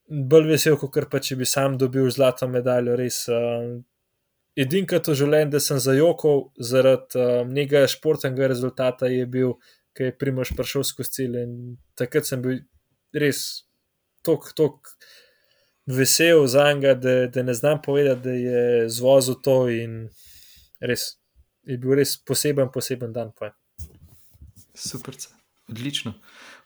[0.09, 2.97] bolj vesel, kot pa če bi sam dobil zlato medaljo.
[2.99, 3.25] Res.
[3.31, 3.79] Uh,
[4.59, 9.53] Edinkrat v življenju, da sem zajokal zaradi uh, nekega športnega rezultata, je bil,
[9.95, 11.37] ki je Primož prišel skozi cilj.
[11.45, 11.53] In
[11.99, 12.57] takrat sem bil
[13.15, 13.43] res
[14.25, 14.81] tako
[15.87, 20.09] vesel za njega, da, da ne znam povedati, da je zvozil to in
[20.81, 21.19] res
[21.69, 23.31] je bil res poseben, poseben dan.
[23.37, 23.51] Pa.
[24.79, 25.15] Super,
[25.69, 26.13] odlično.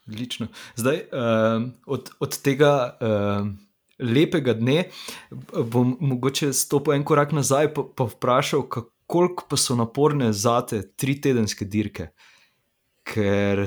[0.08, 0.48] odlično.
[0.76, 3.48] Zdaj, uh, od, od tega uh,
[4.00, 4.84] lepega dne
[5.54, 8.68] bom mogoče stopil en korak nazaj in pa vprašal,
[9.08, 12.12] koliko pa so naporne za te tri tedenske dirke.
[13.04, 13.66] Ker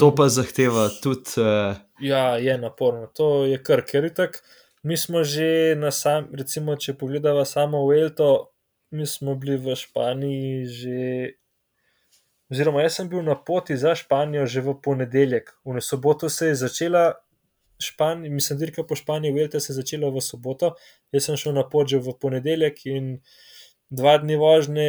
[0.00, 1.36] to pa zahteva tudi.
[1.36, 4.40] Uh, ja, je naporno, to je kar, ker je tako
[4.82, 8.54] mi smo že na sam, recimo, če pogledamo samo v Elto,
[8.90, 10.98] mi smo bili v Španiji že.
[12.48, 16.54] Oziroma, jaz sem bil na poti za Španijo že v ponedeljek, v soboto se je
[16.54, 17.14] začela
[17.78, 20.74] Španija, mislim, dirka po Španiji, Velta se je začela v soboto,
[21.12, 23.18] jaz sem šel na pot že v ponedeljek in
[23.90, 24.88] dva dni vožnje,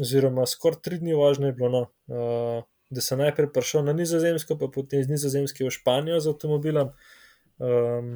[0.00, 4.58] oziroma skoraj tri dni vožnje je bilo, no, uh, da sem najprej prišel na Nizozemsko,
[4.60, 6.92] pa potem iz Nizozemske v Španijo z avtomobilom
[7.58, 8.12] um,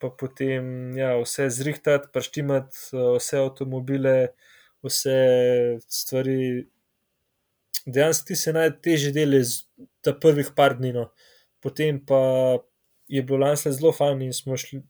[0.00, 4.32] pa potem ja, vse zrihtati, preštimati uh, vse avtomobile,
[4.86, 5.16] vse
[5.88, 6.66] stvari.
[7.86, 9.64] Dejansko ti se najtežje deli z
[10.04, 11.10] ta prvih par dni, no.
[11.60, 12.20] potem pa
[13.08, 14.82] je bilo lansko zelo fajn in smo šli,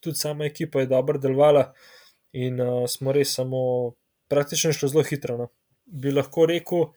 [0.00, 1.72] tudi sama ekipa je dobro delovala
[2.32, 3.60] in uh, smo res samo,
[4.30, 5.36] praktično šlo zelo hitro.
[5.38, 5.48] No.
[5.86, 6.88] Bi lahko rekel,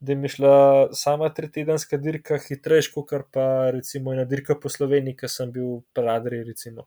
[0.00, 0.54] da mi je šla
[0.96, 6.44] sama tretjedanska dirka hitrejša, kot pa recimo ena dirka po Sloveniji, ki sem bil pradri,
[6.44, 6.86] recimo.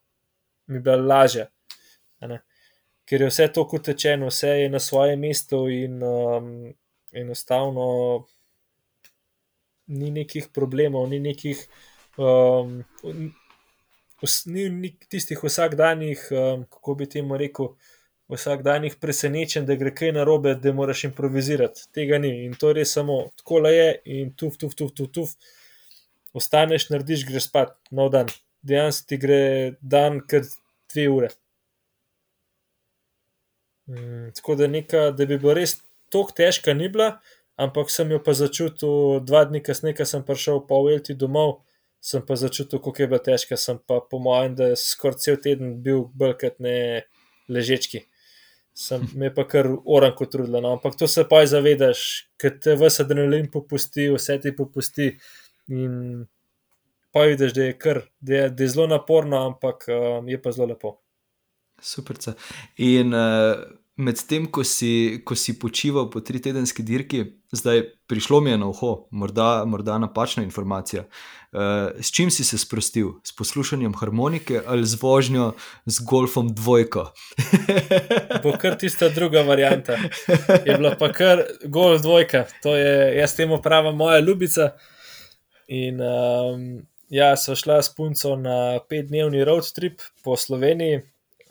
[0.68, 1.50] Mi je bila lažja.
[3.06, 6.74] Ker je vse tako tečeno, vse je na svojem mestu in um,
[7.12, 7.88] enostavno
[9.88, 11.68] ni nekih problemov, ni nekih.
[12.18, 12.84] Um,
[14.48, 17.74] Ni, ni tistih vsakdanjih, um, kako bi temu rekel,
[18.32, 21.90] vsakdanjih presenečen, da gre kaj narobe, da moraš improvizirati.
[21.92, 25.12] Tega ni in to je res samo tako le je in tuf, tuf, tuf, tuf,
[25.12, 25.34] tuf.
[26.34, 28.32] Ostaneš, narediš, greš spat, nov dan.
[28.64, 29.42] Dejansko ti gre
[29.82, 30.48] dan, kar
[30.94, 31.30] dve ure.
[33.88, 35.78] Mm, tako da, neka, da bi bilo res
[36.14, 37.18] tako težka, ni bila,
[37.60, 41.62] ampak sem jo pa začutil dva dni kasneje, ko sem prišel po Velti domov.
[42.04, 43.56] Sem pa začutil, kako je bila težka.
[43.58, 47.06] Sem pa, po mojem, da je skoraj cel teden bil brkat ne
[47.48, 48.04] ležečki
[48.74, 50.62] sem me pa kar oranko trudila.
[50.62, 50.74] No.
[50.74, 55.12] Ampak to se pa zavedaš, ker te vse adrenalin popusti, vse ti popusti.
[55.72, 56.26] In
[57.14, 60.52] pa vidiš, da je kar, da je, da je zelo naporno, ampak um, je pa
[60.52, 60.98] zelo lepo.
[61.84, 62.16] Super.
[62.78, 63.60] In uh,
[64.00, 64.64] medtem, ko,
[65.26, 69.98] ko si počival po tri tedenski dirki, zdaj prišlo mi je na uho, morda, morda
[70.02, 71.04] napačna informacija.
[71.54, 73.20] Uh, s čim si se sprostil?
[73.24, 75.52] S poslušanjem harmonike ali z vožnjo
[75.86, 77.12] z golfom dvojko?
[78.44, 80.00] Bo kar tista druga varianta.
[80.66, 84.72] Je bila pa kar golf dvojka, to je jaz temu pravim moja ljubica.
[85.68, 86.82] In um,
[87.14, 91.04] ja, so šla s punco na petdnevni road trip po Sloveniji.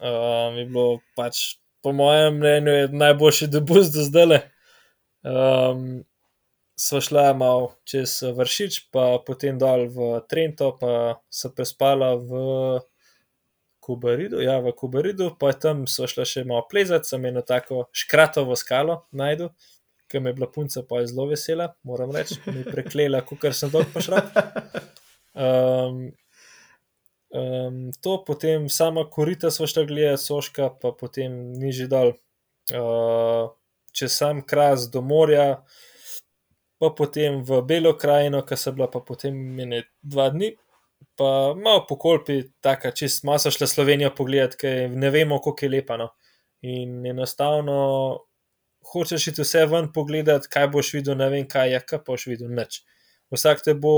[0.02, 4.40] Um, je bilo pač, po mojem mnenju, najboljši debus do zdaj.
[5.22, 6.02] Um,
[6.78, 12.32] so šla malo čez Vršič, pa potem dol v Trento, pa so prespala v
[13.82, 18.58] Kubaridu, ja, v Kubaridu, pa tam so šla še malo plezati, sem eno tako škratovo
[18.58, 19.52] skalo najdel,
[20.10, 23.54] ki me je bila punca pa je zelo vesela, moram reči, mi je preklela, ker
[23.54, 24.26] sem dolg pošral.
[25.32, 26.12] Um,
[27.34, 32.14] um, to potem sama korita so šla gledati, soška, pa potem nižji dol,
[32.76, 33.52] uh,
[33.92, 35.62] čez sam kras do morja,
[36.80, 40.52] pa potem v Belo krajino, ki so bila pa potem meni dva dni,
[41.16, 45.66] pa malo po kolpi, tako čist, malo so šle Slovenijo pogledati, ker ne vemo, kako
[45.66, 45.96] je lepa.
[46.00, 46.12] No.
[46.62, 47.78] In enostavno
[48.92, 52.50] hočeš iti vse ven pogledati, kaj boš videl, ne vem kaj je, kaj boš videl,
[52.54, 52.82] nič.
[53.32, 53.92] Vsak te bo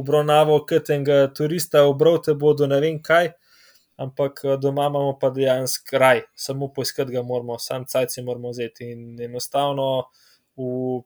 [0.00, 3.32] obravnaval kot enega turista, obrov te bo do ne vem kaj,
[4.00, 8.92] ampak doma imamo pa dejansko kraj, samo poiskati ga moramo, sam cajci moramo vzeti.
[8.94, 9.88] In enostavno
[10.56, 11.02] v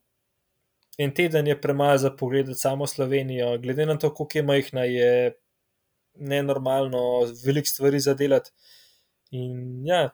[0.98, 5.34] en teden je premalo za pogledati samo Slovenijo, glede na to, koliko je majhna, je
[6.14, 7.00] nenormalno,
[7.44, 8.50] veliko stvari za delati.
[9.30, 10.10] In ja,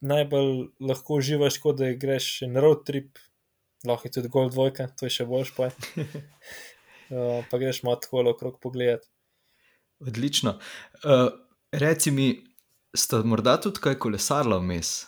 [0.00, 3.18] najbolj lahko uživaš, kot da greš na road trip,
[3.86, 5.70] lahko je tudi gol dvojka, to je še boljš pa.
[7.10, 9.08] uh, pa greš malo tako okrog pogledati.
[10.00, 10.58] Odlično.
[11.04, 11.30] Uh,
[11.72, 12.44] reci mi,
[12.96, 15.06] sta morda tudi kaj kolesarla vmes?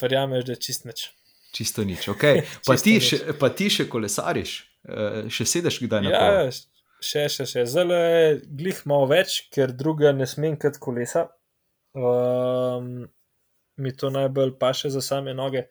[0.00, 1.08] Verjameš, da je čist neč.
[1.54, 2.42] Čisto nič, okay.
[2.66, 3.08] pa, ti nič.
[3.10, 4.54] Še, pa ti še kolesariš,
[4.90, 6.52] uh, še sedeš kdaj na ja,
[6.98, 7.66] še, še, še.
[7.70, 11.28] Zelo je glih malo več, ker druga ne smem kot kolesa.
[11.94, 13.06] Um,
[13.78, 15.68] mi to najbolj paše za same noge.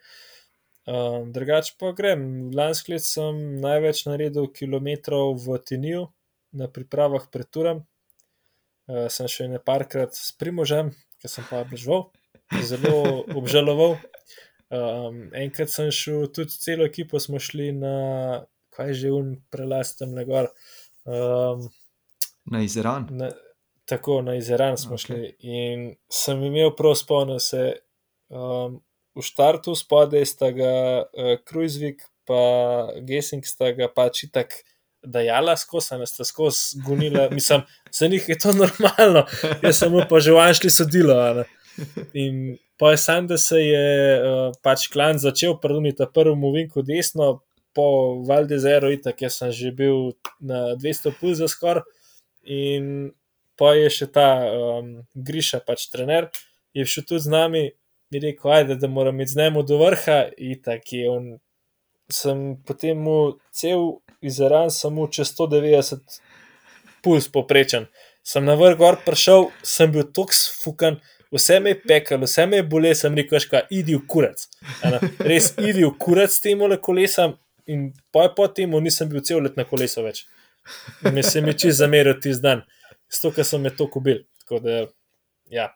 [0.84, 2.52] Um, drugač pa grem.
[2.52, 6.04] Lansko leto sem največ naredil kilometrov v Tiniju,
[6.52, 7.86] na pripravah pred turam.
[8.92, 10.92] Uh, sem še ne parkrat s primožem,
[11.24, 12.12] ker sem pa obžaloval,
[12.68, 13.96] zelo obžaloval.
[14.74, 17.96] Um, enkrat sem šel, tudi celo ekipo smo šli na,
[18.76, 20.52] kaj že un prelastem na gor.
[21.08, 21.70] Um,
[22.52, 23.08] na Izrael.
[23.88, 25.04] Tako, na Izrael smo okay.
[25.06, 27.70] šli in sem imel prav spomnil se.
[28.28, 28.82] Um,
[29.16, 30.74] v štartu spodaj sta ga
[31.06, 32.44] uh, Krujzvik pa
[33.04, 34.56] Gesing sta ga pač itak
[35.04, 37.28] dajala skozi, ne sta skozi gunila.
[37.30, 39.26] Mislim, za njih je to normalno,
[39.62, 41.44] jaz sem pa že vanjšli sodilo.
[42.14, 46.74] In Pa je sam, da se je uh, pač klan začel, prvni ta prvi movink
[46.76, 47.44] v desno,
[47.74, 47.86] po
[48.28, 51.84] Valdezeru, itak, jaz sem že bil na 200 plus za skor.
[52.44, 53.14] In
[53.58, 56.28] pa je še ta um, Griša, pač trener,
[56.74, 57.64] je šel tudi z nami
[58.12, 60.30] in rekel, ajde, da moram iti z njim do vrha.
[60.38, 61.32] Itak je on.
[62.12, 66.20] Sem potem mu cel izran, samo čez 190
[67.04, 67.88] puls poprečen.
[68.24, 71.00] Sem na vrh gor prišel, sem bil toks fukan
[71.34, 74.46] vse me je pekel, vse me je bolelo, sem rekel, ška, idi v kurac.
[75.20, 79.58] Res idi v kurac temu le kolesom in po, po temu nisem bil cel let
[79.58, 80.26] na kolesu več.
[81.04, 82.64] In me se mi čez zameril ti zdan,
[83.10, 84.22] s to, ker sem me to kubil.
[84.44, 84.84] Tako da,
[85.52, 85.72] ja,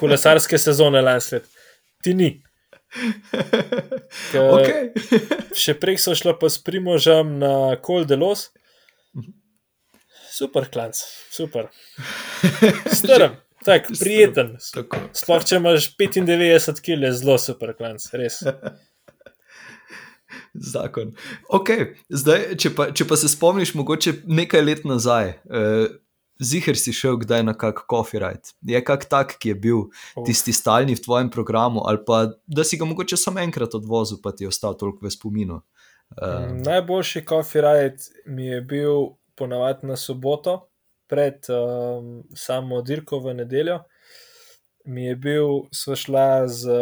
[0.00, 1.48] kolesarske sezone lanslet,
[2.04, 2.30] ti ni.
[4.32, 4.92] Ka, okay.
[5.56, 8.48] še prej so šla pa s primožem na Kol de Los.
[10.36, 11.00] Super, klanc,
[11.32, 11.70] super.
[12.92, 13.40] Strm.
[13.66, 14.54] Tak, prijeten.
[14.60, 18.42] Sploh če imaš 95 kg, je zelo super, klanc, res.
[20.72, 21.14] Zakon.
[21.52, 21.94] Okay.
[22.12, 25.86] Zdaj, če, pa, če pa se spomniš, mogoče nekaj let nazaj, eh,
[26.38, 28.52] ziger si šel kdaj na kak coffee ride.
[28.62, 29.82] Je kak tak, ki je bil
[30.26, 34.32] tisti stalni v tvojem programu, ali pa da si ga mogoče samo enkrat odvozil, pa
[34.32, 35.60] ti je ostal toliko v spominu.
[36.22, 36.60] Um.
[36.62, 40.68] Najboljši coffee ride mi je bil ponavadi na soboto
[41.06, 43.80] pred um, samo dirko v nedeljo,
[44.84, 46.78] mi je bil, sva šla z,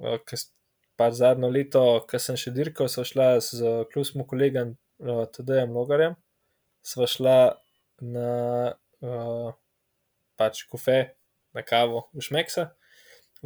[0.00, 0.44] uh,
[0.96, 6.16] pa zadnjo leto, ko sem še dirkal, sva šla z kljubskim kolegom uh, Tadejem Logarjem,
[6.84, 7.36] sva šla
[8.00, 9.50] na uh,
[10.40, 11.00] pač kofe,
[11.56, 12.70] na kavo v Šmeksa,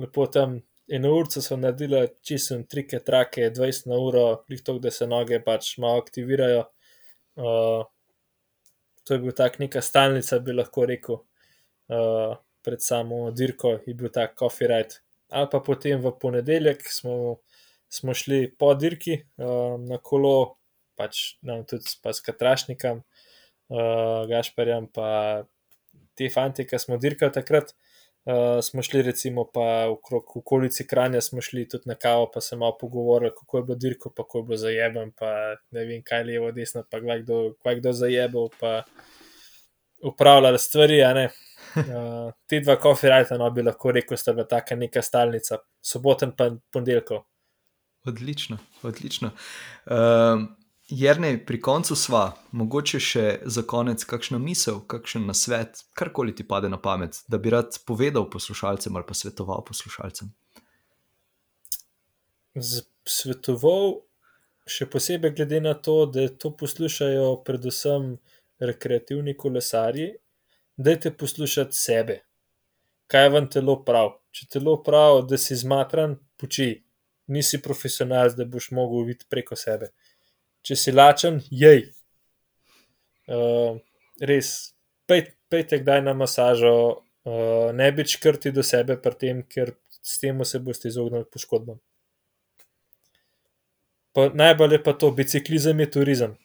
[0.00, 0.62] lepo tam.
[0.84, 5.78] Eno uro so naredili čisto trike, trake, 20 na uro, lihto, da se noge pač
[5.80, 6.66] malo aktivirajo.
[7.40, 7.86] Uh,
[9.04, 11.22] to je bil tak neka stalnica, bi lahko rekel,
[11.88, 15.00] uh, pred samo dirko je bil tak coffee ride.
[15.32, 17.40] Ali pa potem v ponedeljek smo,
[17.88, 20.58] smo šli po dirki uh, na kolo,
[21.00, 23.00] pač nam tudi s Katrašnikom,
[23.74, 25.08] uh, Gašparjem, pa
[26.14, 27.74] te fanti, ki smo dirkali takrat.
[28.24, 32.56] Uh, smo šli, recimo, pa okrog okolici Kranja, smo šli tudi na kavo, pa se
[32.56, 35.32] malo pogovorili, kako je bilo dirko, pa kako je bilo zajeben, pa
[35.70, 37.40] ne vem, kaj je levo, desno, pa kdaj kdo,
[37.80, 38.72] kdo zajebal, pa
[40.02, 41.02] upravljali stvari.
[41.04, 46.48] Uh, te dva kofirajta, no bi lahko rekel, sta bila taka neka stalnica, soboten pa
[46.72, 47.26] ponedeljkov.
[48.08, 49.30] Odlično, odlično.
[49.86, 50.48] Um,
[50.94, 52.22] Jrnej, pri koncu sva,
[52.54, 57.50] mogoče še za konec, kakšna misel, kakšen nasvet, karkoli ti pade na pamet, da bi
[57.50, 60.30] rad povedal poslušalcem ali pa svetoval poslušalcem.
[63.10, 63.96] Svetoval,
[64.70, 68.14] še posebej glede na to, da to poslušajo predvsem
[68.62, 70.12] rekreativni kolesarji,
[70.78, 72.20] dajte poslušati sebe,
[73.10, 74.14] kaj vam telo pravi.
[74.30, 76.70] Če telo pravi, da si zmatran, poči,
[77.34, 79.90] nisi profesionalc, da boš mogel videti preko sebe
[80.64, 81.86] če si lačen, jej.
[83.28, 83.80] Uh,
[84.20, 84.74] res,
[85.08, 86.74] pejte kdaj na masažo,
[87.24, 91.80] uh, ne bi črti do sebe, tem, ker s tem se boste izognili poškodbam.
[94.14, 96.36] Pa najbolj je pa to, biciklizem je turizem.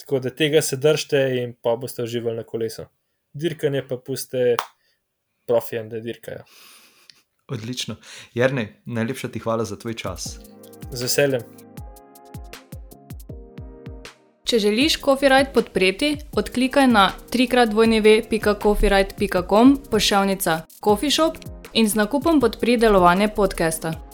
[0.00, 2.86] Tako da tega se držite in pa boste uživali na kolesu.
[3.32, 4.56] Dirkanje pa puste
[5.46, 6.46] profijem, da dirkajo.
[7.50, 7.96] Odlično.
[8.34, 10.38] Jrnej, najlepša ti hvala za tvoj čas.
[10.92, 11.69] Z veseljem.
[14.50, 21.36] Če želiš Copyright podpreti, odklikaj na www.copyright.com pošiljka Coffee Shop
[21.72, 24.09] in z nakupom podpri delovanje podcasta.